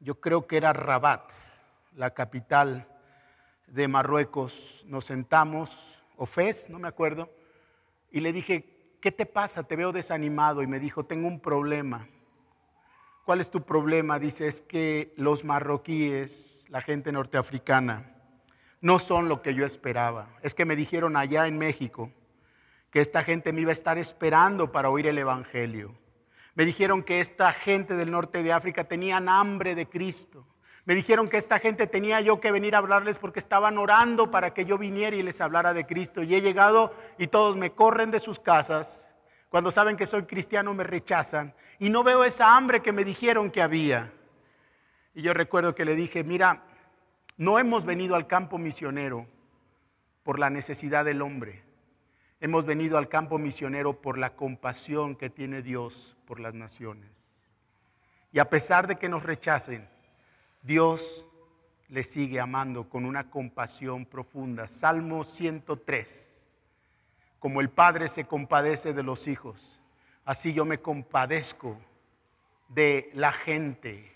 Yo 0.00 0.16
creo 0.16 0.48
que 0.48 0.56
era 0.56 0.72
Rabat, 0.72 1.30
la 1.94 2.14
capital 2.14 2.88
de 3.68 3.86
Marruecos. 3.86 4.84
Nos 4.88 5.04
sentamos, 5.04 6.02
o 6.16 6.26
Fez, 6.26 6.68
no 6.68 6.80
me 6.80 6.88
acuerdo. 6.88 7.30
Y 8.10 8.18
le 8.22 8.32
dije, 8.32 8.96
¿qué 9.00 9.12
te 9.12 9.24
pasa? 9.24 9.62
Te 9.62 9.76
veo 9.76 9.92
desanimado. 9.92 10.62
Y 10.62 10.66
me 10.66 10.80
dijo, 10.80 11.04
tengo 11.04 11.28
un 11.28 11.38
problema. 11.38 12.08
¿Cuál 13.24 13.40
es 13.40 13.52
tu 13.52 13.62
problema? 13.62 14.18
Dice, 14.18 14.48
es 14.48 14.62
que 14.62 15.14
los 15.16 15.44
marroquíes 15.44 16.61
la 16.72 16.80
gente 16.80 17.12
norteafricana, 17.12 18.14
no 18.80 18.98
son 18.98 19.28
lo 19.28 19.42
que 19.42 19.54
yo 19.54 19.66
esperaba. 19.66 20.30
Es 20.40 20.54
que 20.54 20.64
me 20.64 20.74
dijeron 20.74 21.18
allá 21.18 21.46
en 21.46 21.58
México 21.58 22.10
que 22.90 23.02
esta 23.02 23.22
gente 23.22 23.52
me 23.52 23.60
iba 23.60 23.68
a 23.68 23.72
estar 23.72 23.98
esperando 23.98 24.72
para 24.72 24.88
oír 24.88 25.06
el 25.06 25.18
Evangelio. 25.18 25.94
Me 26.54 26.64
dijeron 26.64 27.02
que 27.02 27.20
esta 27.20 27.52
gente 27.52 27.94
del 27.94 28.10
norte 28.10 28.42
de 28.42 28.54
África 28.54 28.84
tenían 28.84 29.28
hambre 29.28 29.74
de 29.74 29.86
Cristo. 29.86 30.46
Me 30.86 30.94
dijeron 30.94 31.28
que 31.28 31.36
esta 31.36 31.58
gente 31.58 31.86
tenía 31.86 32.22
yo 32.22 32.40
que 32.40 32.50
venir 32.50 32.74
a 32.74 32.78
hablarles 32.78 33.18
porque 33.18 33.38
estaban 33.38 33.76
orando 33.76 34.30
para 34.30 34.54
que 34.54 34.64
yo 34.64 34.78
viniera 34.78 35.14
y 35.14 35.22
les 35.22 35.42
hablara 35.42 35.74
de 35.74 35.84
Cristo. 35.84 36.22
Y 36.22 36.34
he 36.34 36.40
llegado 36.40 36.94
y 37.18 37.26
todos 37.26 37.54
me 37.54 37.72
corren 37.72 38.10
de 38.10 38.18
sus 38.18 38.40
casas. 38.40 39.12
Cuando 39.50 39.70
saben 39.70 39.98
que 39.98 40.06
soy 40.06 40.22
cristiano 40.22 40.72
me 40.72 40.84
rechazan. 40.84 41.54
Y 41.78 41.90
no 41.90 42.02
veo 42.02 42.24
esa 42.24 42.56
hambre 42.56 42.80
que 42.80 42.92
me 42.92 43.04
dijeron 43.04 43.50
que 43.50 43.60
había. 43.60 44.10
Y 45.14 45.22
yo 45.22 45.34
recuerdo 45.34 45.74
que 45.74 45.84
le 45.84 45.94
dije, 45.94 46.24
mira, 46.24 46.64
no 47.36 47.58
hemos 47.58 47.84
venido 47.84 48.14
al 48.14 48.26
campo 48.26 48.58
misionero 48.58 49.26
por 50.22 50.38
la 50.38 50.50
necesidad 50.50 51.04
del 51.04 51.22
hombre. 51.22 51.62
Hemos 52.40 52.66
venido 52.66 52.98
al 52.98 53.08
campo 53.08 53.38
misionero 53.38 54.00
por 54.00 54.18
la 54.18 54.34
compasión 54.34 55.14
que 55.14 55.30
tiene 55.30 55.62
Dios 55.62 56.16
por 56.26 56.40
las 56.40 56.54
naciones. 56.54 57.50
Y 58.32 58.38
a 58.38 58.48
pesar 58.48 58.86
de 58.86 58.96
que 58.96 59.08
nos 59.08 59.22
rechacen, 59.22 59.88
Dios 60.62 61.26
le 61.88 62.04
sigue 62.04 62.40
amando 62.40 62.88
con 62.88 63.04
una 63.04 63.28
compasión 63.28 64.06
profunda. 64.06 64.66
Salmo 64.66 65.24
103. 65.24 66.50
Como 67.38 67.60
el 67.60 67.68
Padre 67.68 68.08
se 68.08 68.24
compadece 68.24 68.94
de 68.94 69.02
los 69.02 69.28
hijos, 69.28 69.82
así 70.24 70.54
yo 70.54 70.64
me 70.64 70.80
compadezco 70.80 71.78
de 72.68 73.10
la 73.14 73.32
gente 73.32 74.11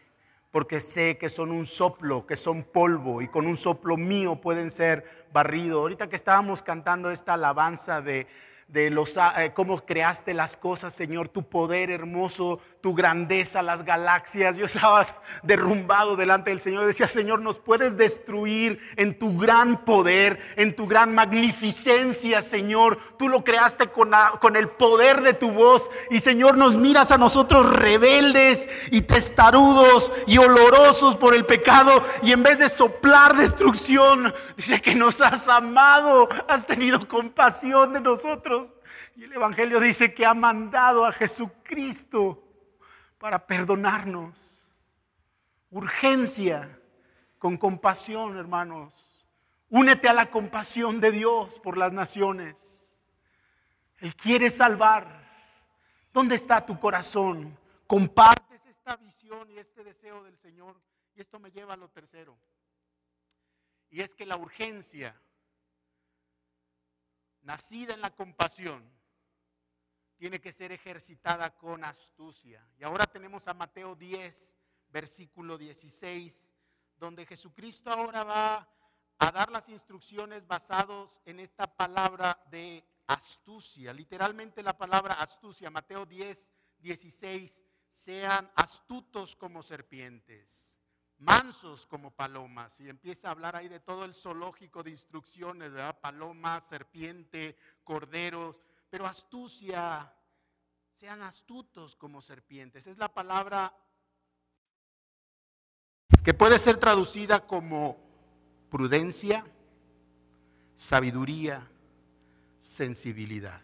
porque 0.56 0.80
sé 0.80 1.18
que 1.18 1.28
son 1.28 1.52
un 1.52 1.66
soplo, 1.66 2.24
que 2.24 2.34
son 2.34 2.62
polvo 2.62 3.20
y 3.20 3.28
con 3.28 3.46
un 3.46 3.58
soplo 3.58 3.98
mío 3.98 4.36
pueden 4.36 4.70
ser 4.70 5.04
barridos. 5.30 5.80
Ahorita 5.82 6.08
que 6.08 6.16
estábamos 6.16 6.62
cantando 6.62 7.10
esta 7.10 7.34
alabanza 7.34 8.00
de 8.00 8.26
de 8.68 8.90
los, 8.90 9.16
ah, 9.16 9.44
eh, 9.44 9.52
cómo 9.55 9.85
creaste 9.85 10.35
las 10.35 10.57
cosas, 10.57 10.92
Señor, 10.92 11.29
tu 11.29 11.48
poder 11.48 11.88
hermoso, 11.88 12.61
tu 12.81 12.94
grandeza, 12.94 13.62
las 13.62 13.85
galaxias. 13.85 14.57
Yo 14.57 14.66
estaba 14.66 15.07
derrumbado 15.44 16.16
delante 16.16 16.50
del 16.50 16.61
Señor. 16.61 16.85
Decía, 16.85 17.07
Señor, 17.07 17.40
nos 17.40 17.59
puedes 17.59 17.96
destruir 17.96 18.81
en 18.96 19.16
tu 19.18 19.38
gran 19.38 19.85
poder, 19.85 20.40
en 20.57 20.74
tu 20.74 20.88
gran 20.88 21.14
magnificencia, 21.14 22.42
Señor. 22.42 22.98
Tú 23.16 23.29
lo 23.29 23.44
creaste 23.44 23.88
con, 23.88 24.11
con 24.40 24.57
el 24.57 24.68
poder 24.68 25.22
de 25.22 25.33
tu 25.33 25.52
voz. 25.52 25.88
Y, 26.11 26.18
Señor, 26.18 26.59
nos 26.59 26.74
miras 26.74 27.12
a 27.12 27.18
nosotros 27.18 27.72
rebeldes 27.72 28.68
y 28.90 29.02
testarudos 29.02 30.12
y 30.26 30.38
olorosos 30.38 31.14
por 31.14 31.35
el 31.35 31.46
pecado. 31.46 32.02
Y 32.22 32.33
en 32.33 32.42
vez 32.42 32.59
de 32.59 32.68
soplar 32.68 33.37
destrucción, 33.37 34.35
dice 34.57 34.83
que 34.83 34.96
nos 34.96 35.20
has 35.20 35.46
amado, 35.46 36.29
has 36.48 36.66
tenido 36.66 37.07
compasión 37.07 37.92
de 37.92 38.00
nosotros. 38.00 38.55
Y 39.16 39.24
el 39.24 39.33
Evangelio 39.33 39.81
dice 39.81 40.12
que 40.12 40.26
ha 40.26 40.35
mandado 40.35 41.07
a 41.07 41.12
Jesucristo 41.12 42.44
para 43.16 43.46
perdonarnos. 43.46 44.62
Urgencia 45.70 46.79
con 47.38 47.57
compasión, 47.57 48.37
hermanos. 48.37 48.94
Únete 49.70 50.11
a 50.11 50.12
la 50.12 50.31
compasión 50.31 51.00
de 51.00 51.12
Dios 51.12 51.59
por 51.61 51.79
las 51.79 51.94
naciones. 51.94 53.11
Él 54.00 54.14
quiere 54.14 54.50
salvar. 54.50 55.26
¿Dónde 56.12 56.35
está 56.35 56.64
tu 56.66 56.79
corazón? 56.79 57.59
Compartes 57.87 58.66
esta 58.66 58.96
visión 58.96 59.50
y 59.50 59.57
este 59.57 59.83
deseo 59.83 60.24
del 60.24 60.37
Señor. 60.37 60.79
Y 61.14 61.22
esto 61.22 61.38
me 61.38 61.50
lleva 61.50 61.72
a 61.72 61.79
lo 61.79 61.88
tercero. 61.88 62.37
Y 63.88 64.02
es 64.02 64.14
que 64.14 64.26
la 64.26 64.37
urgencia 64.37 65.18
nacida 67.40 67.94
en 67.94 68.02
la 68.02 68.11
compasión, 68.11 68.95
tiene 70.16 70.40
que 70.40 70.52
ser 70.52 70.72
ejercitada 70.72 71.57
con 71.57 71.85
astucia. 71.85 72.66
Y 72.79 72.85
ahora 72.85 73.07
tenemos 73.07 73.46
a 73.48 73.55
Mateo 73.55 73.94
10, 73.94 74.57
versículo 74.88 75.59
16, 75.59 76.50
donde 76.96 77.26
Jesucristo 77.26 77.90
ahora 77.90 78.24
va 78.24 78.68
a 79.18 79.33
dar 79.33 79.50
las 79.50 79.68
instrucciones 79.68 80.46
basados 80.46 81.20
en 81.24 81.40
esta 81.40 81.66
palabra 81.66 82.42
de 82.50 82.85
astucia. 83.07 83.92
Literalmente 83.92 84.62
la 84.62 84.76
palabra 84.76 85.14
astucia, 85.14 85.70
Mateo 85.70 86.07
10, 86.07 86.50
16, 86.79 87.62
sean 87.88 88.50
astutos 88.57 89.37
como 89.37 89.62
serpientes 89.62 90.76
mansos 91.18 91.87
como 91.87 92.11
palomas. 92.11 92.81
Y 92.81 92.88
empieza 92.88 93.29
a 93.29 93.31
hablar 93.33 93.57
ahí 93.57 93.68
de 93.68 93.81
todo 93.81 94.05
el 94.05 94.14
zoológico 94.14 94.83
de 94.83 94.90
instrucciones, 94.90 95.72
¿verdad? 95.72 95.98
Paloma, 96.00 96.61
serpiente, 96.61 97.57
corderos, 97.85 98.62
pero 98.90 99.07
astucia, 99.07 100.12
sean 100.92 101.22
astutos 101.22 101.96
como 101.96 102.20
serpientes. 102.20 102.87
Es 102.87 102.99
la 102.99 103.12
palabra 103.12 103.77
que 106.25 106.35
puede 106.35 106.59
ser 106.59 106.79
traducida 106.79 107.46
como 107.46 107.96
prudencia, 108.70 109.44
sabiduría, 110.75 111.68
sensibilidad. 112.59 113.62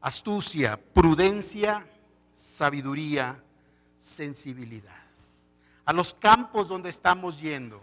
Astucia, 0.00 0.76
prudencia, 0.76 1.86
sabiduría, 2.32 3.42
sensibilidad 3.96 5.08
a 5.88 5.92
los 5.94 6.12
campos 6.12 6.68
donde 6.68 6.90
estamos 6.90 7.40
yendo, 7.40 7.82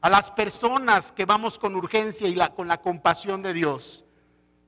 a 0.00 0.10
las 0.10 0.32
personas 0.32 1.12
que 1.12 1.26
vamos 1.26 1.60
con 1.60 1.76
urgencia 1.76 2.26
y 2.26 2.36
con 2.56 2.66
la 2.66 2.80
compasión 2.80 3.40
de 3.40 3.52
Dios. 3.52 4.04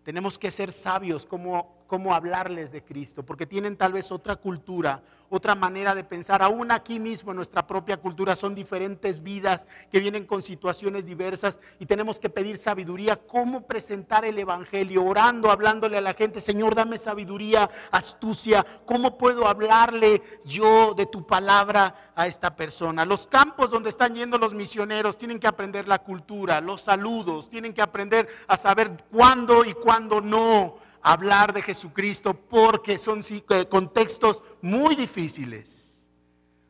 Tenemos 0.04 0.38
que 0.38 0.50
ser 0.50 0.72
sabios 0.72 1.26
como, 1.26 1.81
cómo 1.92 2.14
hablarles 2.14 2.72
de 2.72 2.82
Cristo, 2.82 3.22
porque 3.22 3.44
tienen 3.44 3.76
tal 3.76 3.92
vez 3.92 4.10
otra 4.12 4.36
cultura, 4.36 5.02
otra 5.28 5.54
manera 5.54 5.94
de 5.94 6.02
pensar. 6.02 6.40
Aún 6.40 6.70
aquí 6.70 6.98
mismo 6.98 7.32
en 7.32 7.36
nuestra 7.36 7.66
propia 7.66 7.98
cultura 7.98 8.34
son 8.34 8.54
diferentes 8.54 9.22
vidas 9.22 9.68
que 9.90 10.00
vienen 10.00 10.24
con 10.24 10.40
situaciones 10.40 11.04
diversas 11.04 11.60
y 11.78 11.84
tenemos 11.84 12.18
que 12.18 12.30
pedir 12.30 12.56
sabiduría, 12.56 13.16
cómo 13.16 13.66
presentar 13.66 14.24
el 14.24 14.38
Evangelio, 14.38 15.04
orando, 15.04 15.50
hablándole 15.50 15.98
a 15.98 16.00
la 16.00 16.14
gente, 16.14 16.40
Señor, 16.40 16.74
dame 16.74 16.96
sabiduría, 16.96 17.68
astucia, 17.90 18.64
cómo 18.86 19.18
puedo 19.18 19.46
hablarle 19.46 20.22
yo 20.46 20.94
de 20.94 21.04
tu 21.04 21.26
palabra 21.26 22.12
a 22.14 22.26
esta 22.26 22.56
persona. 22.56 23.04
Los 23.04 23.26
campos 23.26 23.70
donde 23.70 23.90
están 23.90 24.14
yendo 24.14 24.38
los 24.38 24.54
misioneros 24.54 25.18
tienen 25.18 25.38
que 25.38 25.46
aprender 25.46 25.88
la 25.88 25.98
cultura, 25.98 26.62
los 26.62 26.80
saludos, 26.80 27.50
tienen 27.50 27.74
que 27.74 27.82
aprender 27.82 28.26
a 28.48 28.56
saber 28.56 28.96
cuándo 29.10 29.62
y 29.66 29.74
cuándo 29.74 30.22
no 30.22 30.76
hablar 31.02 31.52
de 31.52 31.62
Jesucristo 31.62 32.34
porque 32.34 32.98
son 32.98 33.22
eh, 33.28 33.66
contextos 33.68 34.42
muy 34.60 34.94
difíciles. 34.94 36.06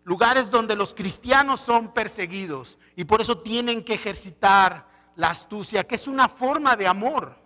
Lugares 0.05 0.51
donde 0.51 0.75
los 0.75 0.95
cristianos 0.95 1.61
son 1.61 1.92
perseguidos 1.92 2.79
y 2.97 3.05
por 3.05 3.21
eso 3.21 3.38
tienen 3.38 3.85
que 3.85 3.95
ejercitar 3.95 4.88
la 5.14 5.31
astucia, 5.31 5.85
que 5.85 5.95
es 5.95 6.09
una 6.09 6.29
forma 6.29 6.77
de 6.77 6.88
amor. 6.88 7.42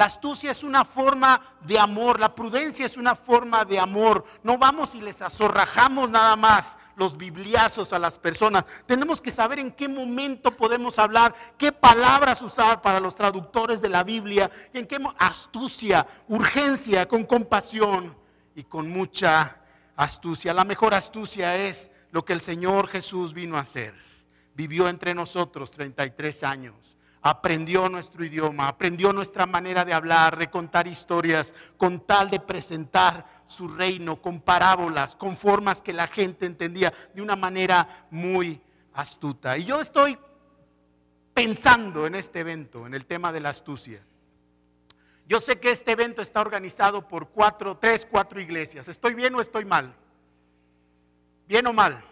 La 0.00 0.06
astucia 0.06 0.50
es 0.50 0.64
una 0.64 0.86
forma 0.86 1.42
de 1.60 1.78
amor, 1.78 2.18
la 2.18 2.34
prudencia 2.34 2.86
es 2.86 2.96
una 2.96 3.14
forma 3.14 3.66
de 3.66 3.78
amor. 3.78 4.24
No 4.42 4.56
vamos 4.56 4.94
y 4.94 5.00
les 5.02 5.20
azorrajamos 5.20 6.10
nada 6.10 6.36
más 6.36 6.78
los 6.96 7.18
bibliazos 7.18 7.92
a 7.92 7.98
las 7.98 8.16
personas. 8.16 8.64
Tenemos 8.86 9.20
que 9.20 9.30
saber 9.30 9.58
en 9.58 9.70
qué 9.70 9.88
momento 9.88 10.52
podemos 10.52 10.98
hablar, 10.98 11.34
qué 11.58 11.70
palabras 11.70 12.40
usar 12.40 12.80
para 12.80 12.98
los 12.98 13.14
traductores 13.14 13.82
de 13.82 13.90
la 13.90 14.02
Biblia, 14.02 14.50
en 14.72 14.86
qué 14.86 14.96
astucia, 15.18 16.06
urgencia, 16.28 17.06
con 17.06 17.24
compasión 17.24 18.16
y 18.54 18.64
con 18.64 18.88
mucha 18.88 19.60
astucia. 19.96 20.54
La 20.54 20.64
mejor 20.64 20.94
astucia 20.94 21.54
es 21.56 21.90
lo 22.10 22.24
que 22.24 22.32
el 22.32 22.40
Señor 22.40 22.88
Jesús 22.88 23.34
vino 23.34 23.58
a 23.58 23.60
hacer. 23.60 23.94
Vivió 24.54 24.88
entre 24.88 25.12
nosotros 25.14 25.70
33 25.70 26.42
años 26.44 26.96
aprendió 27.22 27.88
nuestro 27.88 28.24
idioma, 28.24 28.68
aprendió 28.68 29.12
nuestra 29.12 29.46
manera 29.46 29.84
de 29.84 29.92
hablar, 29.92 30.38
de 30.38 30.50
contar 30.50 30.86
historias, 30.86 31.54
con 31.76 32.06
tal 32.06 32.30
de 32.30 32.40
presentar 32.40 33.26
su 33.46 33.68
reino 33.68 34.20
con 34.20 34.40
parábolas, 34.40 35.16
con 35.16 35.36
formas 35.36 35.82
que 35.82 35.92
la 35.92 36.06
gente 36.06 36.46
entendía 36.46 36.92
de 37.14 37.22
una 37.22 37.36
manera 37.36 38.06
muy 38.10 38.60
astuta. 38.94 39.56
Y 39.58 39.64
yo 39.64 39.80
estoy 39.80 40.18
pensando 41.34 42.06
en 42.06 42.14
este 42.14 42.40
evento, 42.40 42.86
en 42.86 42.94
el 42.94 43.06
tema 43.06 43.32
de 43.32 43.40
la 43.40 43.50
astucia. 43.50 44.02
Yo 45.26 45.40
sé 45.40 45.60
que 45.60 45.70
este 45.70 45.92
evento 45.92 46.22
está 46.22 46.40
organizado 46.40 47.06
por 47.06 47.28
cuatro, 47.28 47.76
tres, 47.76 48.06
cuatro 48.10 48.40
iglesias. 48.40 48.88
¿Estoy 48.88 49.14
bien 49.14 49.34
o 49.34 49.40
estoy 49.40 49.64
mal? 49.64 49.94
¿Bien 51.46 51.66
o 51.66 51.72
mal? 51.72 52.04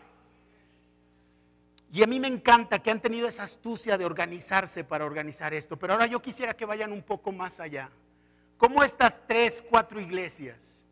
Y 1.90 2.02
a 2.02 2.06
mí 2.06 2.20
me 2.20 2.28
encanta 2.28 2.80
que 2.80 2.90
han 2.90 3.00
tenido 3.00 3.28
esa 3.28 3.44
astucia 3.44 3.96
de 3.96 4.04
organizarse 4.04 4.84
para 4.84 5.06
organizar 5.06 5.54
esto. 5.54 5.78
Pero 5.78 5.94
ahora 5.94 6.06
yo 6.06 6.20
quisiera 6.20 6.54
que 6.54 6.66
vayan 6.66 6.92
un 6.92 7.02
poco 7.02 7.32
más 7.32 7.60
allá. 7.60 7.90
¿Cómo 8.58 8.82
estas 8.82 9.22
tres, 9.26 9.64
cuatro 9.68 10.00
iglesias 10.00 10.84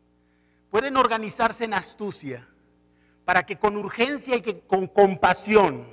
pueden 0.71 0.97
organizarse 0.97 1.65
en 1.65 1.73
astucia 1.73 2.47
para 3.25 3.45
que 3.45 3.57
con 3.57 3.75
urgencia 3.75 4.37
y 4.37 4.41
que 4.41 4.61
con 4.61 4.87
compasión 4.87 5.85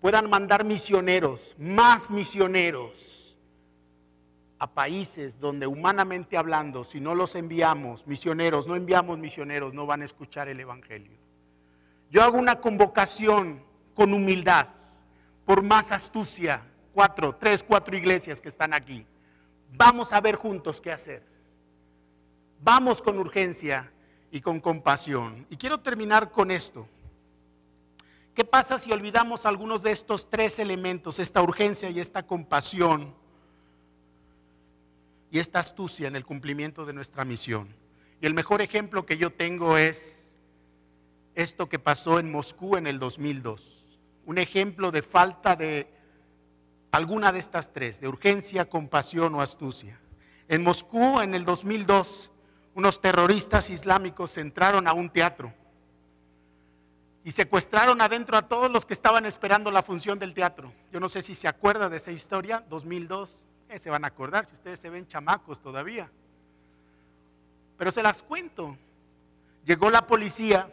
puedan 0.00 0.30
mandar 0.30 0.64
misioneros, 0.64 1.54
más 1.58 2.10
misioneros, 2.10 3.36
a 4.58 4.66
países 4.66 5.38
donde 5.38 5.66
humanamente 5.66 6.36
hablando, 6.36 6.82
si 6.82 7.00
no 7.00 7.14
los 7.14 7.34
enviamos, 7.34 8.06
misioneros, 8.06 8.66
no 8.66 8.74
enviamos 8.74 9.18
misioneros, 9.18 9.74
no 9.74 9.86
van 9.86 10.02
a 10.02 10.04
escuchar 10.04 10.48
el 10.48 10.58
Evangelio? 10.58 11.16
Yo 12.10 12.22
hago 12.22 12.38
una 12.38 12.60
convocación 12.60 13.62
con 13.98 14.14
humildad, 14.14 14.68
por 15.44 15.60
más 15.60 15.90
astucia, 15.90 16.62
cuatro, 16.92 17.34
tres, 17.34 17.64
cuatro 17.64 17.96
iglesias 17.96 18.40
que 18.40 18.48
están 18.48 18.72
aquí. 18.72 19.04
Vamos 19.76 20.12
a 20.12 20.20
ver 20.20 20.36
juntos 20.36 20.80
qué 20.80 20.92
hacer. 20.92 21.26
Vamos 22.62 23.02
con 23.02 23.18
urgencia 23.18 23.90
y 24.30 24.40
con 24.40 24.60
compasión. 24.60 25.48
Y 25.50 25.56
quiero 25.56 25.80
terminar 25.80 26.30
con 26.30 26.52
esto. 26.52 26.86
¿Qué 28.36 28.44
pasa 28.44 28.78
si 28.78 28.92
olvidamos 28.92 29.44
algunos 29.46 29.82
de 29.82 29.90
estos 29.90 30.30
tres 30.30 30.60
elementos, 30.60 31.18
esta 31.18 31.42
urgencia 31.42 31.90
y 31.90 31.98
esta 31.98 32.24
compasión 32.24 33.12
y 35.32 35.40
esta 35.40 35.58
astucia 35.58 36.06
en 36.06 36.14
el 36.14 36.24
cumplimiento 36.24 36.86
de 36.86 36.92
nuestra 36.92 37.24
misión? 37.24 37.74
Y 38.20 38.26
el 38.26 38.34
mejor 38.34 38.62
ejemplo 38.62 39.04
que 39.04 39.18
yo 39.18 39.32
tengo 39.32 39.76
es 39.76 40.30
esto 41.34 41.68
que 41.68 41.80
pasó 41.80 42.20
en 42.20 42.30
Moscú 42.30 42.76
en 42.76 42.86
el 42.86 43.00
2002 43.00 43.77
un 44.28 44.36
ejemplo 44.36 44.90
de 44.90 45.00
falta 45.00 45.56
de 45.56 45.90
alguna 46.92 47.32
de 47.32 47.38
estas 47.38 47.72
tres, 47.72 47.98
de 47.98 48.08
urgencia, 48.08 48.68
compasión 48.68 49.34
o 49.34 49.40
astucia. 49.40 49.98
En 50.48 50.62
Moscú, 50.62 51.20
en 51.20 51.34
el 51.34 51.46
2002, 51.46 52.30
unos 52.74 53.00
terroristas 53.00 53.70
islámicos 53.70 54.36
entraron 54.36 54.86
a 54.86 54.92
un 54.92 55.08
teatro 55.08 55.54
y 57.24 57.30
secuestraron 57.30 58.02
adentro 58.02 58.36
a 58.36 58.42
todos 58.42 58.70
los 58.70 58.84
que 58.84 58.92
estaban 58.92 59.24
esperando 59.24 59.70
la 59.70 59.82
función 59.82 60.18
del 60.18 60.34
teatro. 60.34 60.74
Yo 60.92 61.00
no 61.00 61.08
sé 61.08 61.22
si 61.22 61.34
se 61.34 61.48
acuerda 61.48 61.88
de 61.88 61.96
esa 61.96 62.12
historia, 62.12 62.62
2002, 62.68 63.46
eh, 63.70 63.78
se 63.78 63.88
van 63.88 64.04
a 64.04 64.08
acordar 64.08 64.44
si 64.44 64.52
ustedes 64.52 64.78
se 64.78 64.90
ven 64.90 65.06
chamacos 65.06 65.62
todavía. 65.62 66.12
Pero 67.78 67.90
se 67.90 68.02
las 68.02 68.22
cuento. 68.22 68.76
Llegó 69.64 69.88
la 69.88 70.06
policía 70.06 70.70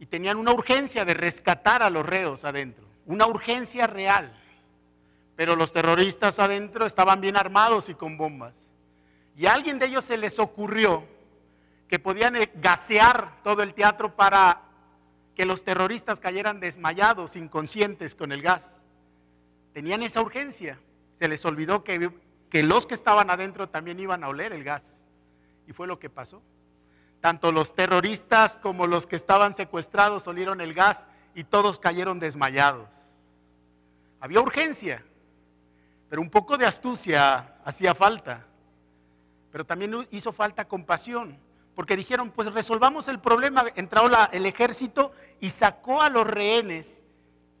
y 0.00 0.06
tenían 0.06 0.38
una 0.38 0.52
urgencia 0.52 1.04
de 1.04 1.12
rescatar 1.12 1.82
a 1.82 1.90
los 1.90 2.06
reos 2.06 2.46
adentro, 2.46 2.86
una 3.04 3.26
urgencia 3.26 3.86
real. 3.86 4.34
Pero 5.36 5.56
los 5.56 5.74
terroristas 5.74 6.38
adentro 6.38 6.86
estaban 6.86 7.20
bien 7.20 7.36
armados 7.36 7.90
y 7.90 7.94
con 7.94 8.16
bombas. 8.16 8.54
Y 9.36 9.44
a 9.44 9.52
alguien 9.52 9.78
de 9.78 9.86
ellos 9.86 10.06
se 10.06 10.16
les 10.16 10.38
ocurrió 10.38 11.04
que 11.86 11.98
podían 11.98 12.34
eh, 12.36 12.50
gasear 12.54 13.42
todo 13.44 13.62
el 13.62 13.74
teatro 13.74 14.16
para 14.16 14.62
que 15.34 15.44
los 15.44 15.64
terroristas 15.64 16.18
cayeran 16.18 16.60
desmayados, 16.60 17.36
inconscientes 17.36 18.14
con 18.14 18.32
el 18.32 18.40
gas. 18.40 18.82
Tenían 19.74 20.02
esa 20.02 20.22
urgencia. 20.22 20.80
Se 21.18 21.28
les 21.28 21.44
olvidó 21.44 21.84
que, 21.84 22.10
que 22.48 22.62
los 22.62 22.86
que 22.86 22.94
estaban 22.94 23.28
adentro 23.28 23.68
también 23.68 24.00
iban 24.00 24.24
a 24.24 24.28
oler 24.28 24.54
el 24.54 24.64
gas. 24.64 25.04
Y 25.66 25.74
fue 25.74 25.86
lo 25.86 25.98
que 25.98 26.08
pasó. 26.08 26.42
Tanto 27.20 27.52
los 27.52 27.74
terroristas 27.74 28.56
como 28.56 28.86
los 28.86 29.06
que 29.06 29.16
estaban 29.16 29.54
secuestrados 29.54 30.26
olieron 30.26 30.60
el 30.60 30.72
gas 30.72 31.06
y 31.34 31.44
todos 31.44 31.78
cayeron 31.78 32.18
desmayados. 32.18 32.88
Había 34.20 34.40
urgencia, 34.40 35.04
pero 36.08 36.22
un 36.22 36.30
poco 36.30 36.56
de 36.56 36.66
astucia 36.66 37.56
hacía 37.64 37.94
falta. 37.94 38.46
Pero 39.52 39.64
también 39.64 40.06
hizo 40.10 40.32
falta 40.32 40.66
compasión, 40.66 41.38
porque 41.74 41.96
dijeron, 41.96 42.30
pues 42.30 42.52
resolvamos 42.52 43.08
el 43.08 43.18
problema. 43.18 43.64
Entró 43.74 44.08
el 44.32 44.46
ejército 44.46 45.12
y 45.40 45.50
sacó 45.50 46.02
a 46.02 46.10
los 46.10 46.26
rehenes 46.26 47.02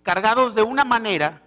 cargados 0.02 0.54
de 0.54 0.62
una 0.62 0.84
manera 0.84 1.42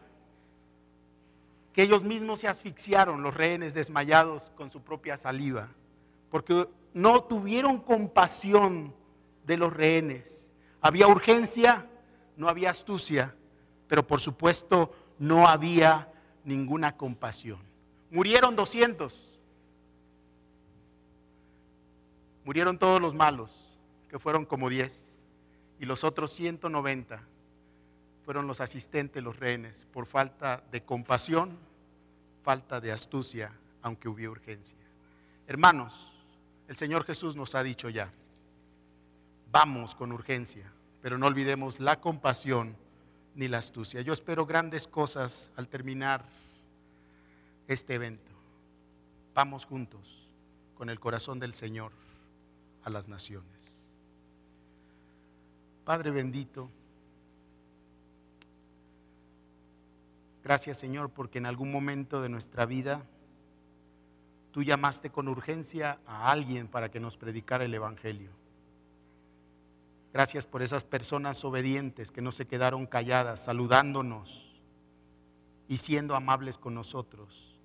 que 1.73 1.81
ellos 1.81 2.03
mismos 2.03 2.39
se 2.39 2.47
asfixiaron, 2.47 3.23
los 3.23 3.33
rehenes 3.33 3.73
desmayados 3.73 4.51
con 4.55 4.69
su 4.69 4.81
propia 4.81 5.17
saliva. 5.17 5.69
Porque 6.29 6.67
no 6.93 7.23
tuvieron 7.23 7.79
compasión 7.79 8.93
de 9.45 9.57
los 9.57 9.73
rehenes. 9.73 10.49
Había 10.81 11.07
urgencia, 11.07 11.89
no 12.37 12.49
había 12.49 12.69
astucia, 12.69 13.35
pero 13.87 14.05
por 14.05 14.19
supuesto 14.19 14.93
no 15.19 15.47
había 15.47 16.11
ninguna 16.43 16.97
compasión. 16.97 17.59
Murieron 18.11 18.55
200. 18.55 19.39
Murieron 22.45 22.77
todos 22.77 23.01
los 23.01 23.15
malos, 23.15 23.77
que 24.09 24.19
fueron 24.19 24.45
como 24.45 24.69
10. 24.69 25.21
Y 25.79 25.85
los 25.85 26.03
otros 26.03 26.31
190 26.31 27.23
fueron 28.23 28.47
los 28.47 28.61
asistentes, 28.61 29.23
los 29.23 29.37
rehenes, 29.39 29.87
por 29.91 30.05
falta 30.05 30.63
de 30.71 30.83
compasión, 30.83 31.57
falta 32.41 32.79
de 32.79 32.91
astucia, 32.91 33.51
aunque 33.81 34.07
hubiera 34.07 34.31
urgencia. 34.31 34.77
Hermanos, 35.47 36.12
el 36.73 36.77
Señor 36.77 37.03
Jesús 37.03 37.35
nos 37.35 37.53
ha 37.53 37.61
dicho 37.61 37.87
ya, 37.87 38.11
vamos 39.51 39.93
con 39.93 40.11
urgencia, 40.11 40.73
pero 41.03 41.19
no 41.19 41.27
olvidemos 41.27 41.79
la 41.79 42.01
compasión 42.01 42.75
ni 43.35 43.47
la 43.47 43.59
astucia. 43.59 44.01
Yo 44.01 44.11
espero 44.11 44.47
grandes 44.47 44.87
cosas 44.87 45.51
al 45.55 45.67
terminar 45.67 46.25
este 47.67 47.93
evento. 47.93 48.31
Vamos 49.35 49.65
juntos 49.65 50.31
con 50.73 50.89
el 50.89 50.99
corazón 50.99 51.39
del 51.39 51.53
Señor 51.53 51.91
a 52.83 52.89
las 52.89 53.07
naciones. 53.07 53.45
Padre 55.85 56.09
bendito, 56.09 56.71
gracias 60.43 60.79
Señor 60.79 61.11
porque 61.11 61.37
en 61.37 61.45
algún 61.45 61.71
momento 61.71 62.19
de 62.19 62.29
nuestra 62.29 62.65
vida 62.65 63.05
tú 64.53 64.61
llamaste 64.61 65.09
con 65.09 65.27
urgencia 65.27 65.99
a 66.05 66.31
alguien 66.31 66.67
para 66.67 66.91
que 66.91 66.99
nos 66.99 67.17
predicara 67.17 67.65
el 67.65 67.73
Evangelio. 67.73 68.29
Gracias 70.13 70.45
por 70.45 70.61
esas 70.61 70.83
personas 70.83 71.43
obedientes 71.43 72.11
que 72.11 72.21
no 72.21 72.31
se 72.31 72.45
quedaron 72.45 72.85
calladas, 72.85 73.43
saludándonos 73.43 74.61
y 75.67 75.77
siendo 75.77 76.15
amables 76.15 76.59
con 76.59 76.75
nosotros. 76.75 77.59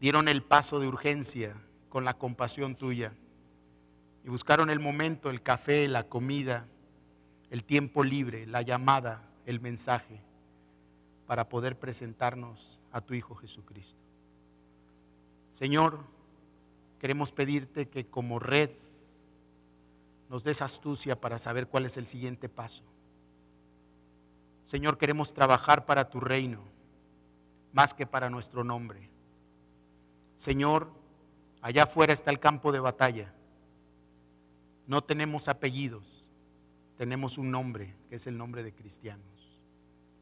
Dieron 0.00 0.28
el 0.28 0.42
paso 0.42 0.80
de 0.80 0.88
urgencia 0.88 1.54
con 1.90 2.06
la 2.06 2.14
compasión 2.14 2.74
tuya 2.74 3.12
y 4.24 4.30
buscaron 4.30 4.70
el 4.70 4.80
momento, 4.80 5.28
el 5.28 5.42
café, 5.42 5.88
la 5.88 6.04
comida, 6.04 6.66
el 7.50 7.64
tiempo 7.64 8.02
libre, 8.02 8.46
la 8.46 8.62
llamada, 8.62 9.28
el 9.44 9.60
mensaje, 9.60 10.22
para 11.26 11.50
poder 11.50 11.78
presentarnos 11.78 12.80
a 12.92 13.02
tu 13.02 13.12
Hijo 13.12 13.34
Jesucristo. 13.34 14.11
Señor, 15.52 16.00
queremos 16.98 17.30
pedirte 17.30 17.88
que 17.88 18.06
como 18.06 18.38
red 18.38 18.70
nos 20.30 20.44
des 20.44 20.62
astucia 20.62 21.20
para 21.20 21.38
saber 21.38 21.68
cuál 21.68 21.84
es 21.84 21.98
el 21.98 22.06
siguiente 22.06 22.48
paso. 22.48 22.84
Señor, 24.64 24.96
queremos 24.96 25.34
trabajar 25.34 25.84
para 25.84 26.08
tu 26.08 26.20
reino 26.20 26.62
más 27.74 27.92
que 27.92 28.06
para 28.06 28.30
nuestro 28.30 28.64
nombre. 28.64 29.10
Señor, 30.36 30.90
allá 31.60 31.82
afuera 31.82 32.14
está 32.14 32.30
el 32.30 32.40
campo 32.40 32.72
de 32.72 32.80
batalla. 32.80 33.34
No 34.86 35.04
tenemos 35.04 35.48
apellidos, 35.48 36.24
tenemos 36.96 37.36
un 37.36 37.50
nombre, 37.50 37.94
que 38.08 38.16
es 38.16 38.26
el 38.26 38.38
nombre 38.38 38.62
de 38.62 38.74
cristianos. 38.74 39.60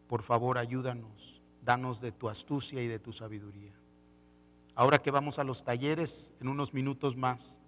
Por 0.09 0.22
favor, 0.22 0.59
ayúdanos, 0.59 1.41
danos 1.62 2.01
de 2.01 2.11
tu 2.11 2.28
astucia 2.28 2.83
y 2.83 2.89
de 2.89 2.99
tu 2.99 3.12
sabiduría. 3.12 3.80
Ahora 4.75 5.03
que 5.03 5.11
vamos 5.11 5.39
a 5.39 5.45
los 5.45 5.64
talleres, 5.64 6.33
en 6.41 6.49
unos 6.49 6.75
minutos 6.75 7.16
más, 7.16 7.61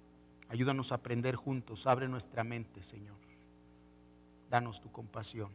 ayúdanos 0.49 0.93
a 0.93 0.97
aprender 0.97 1.37
juntos, 1.37 1.87
abre 1.87 2.09
nuestra 2.09 2.45
mente, 2.45 2.83
Señor. 2.83 3.19
Danos 4.51 4.81
tu 4.81 4.91
compasión. 4.91 5.51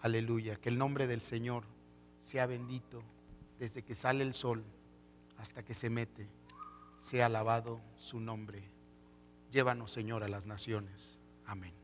Aleluya, 0.00 0.56
que 0.56 0.68
el 0.68 0.78
nombre 0.78 1.06
del 1.06 1.20
Señor 1.20 1.64
sea 2.18 2.46
bendito 2.46 3.02
desde 3.58 3.82
que 3.82 3.94
sale 3.94 4.22
el 4.22 4.34
sol 4.34 4.64
hasta 5.38 5.62
que 5.62 5.74
se 5.74 5.90
mete. 5.90 6.28
Sea 6.96 7.26
alabado 7.26 7.80
su 7.96 8.20
nombre. 8.20 8.62
Llévanos, 9.50 9.90
Señor, 9.90 10.24
a 10.24 10.28
las 10.28 10.46
naciones. 10.46 11.18
Amén. 11.46 11.83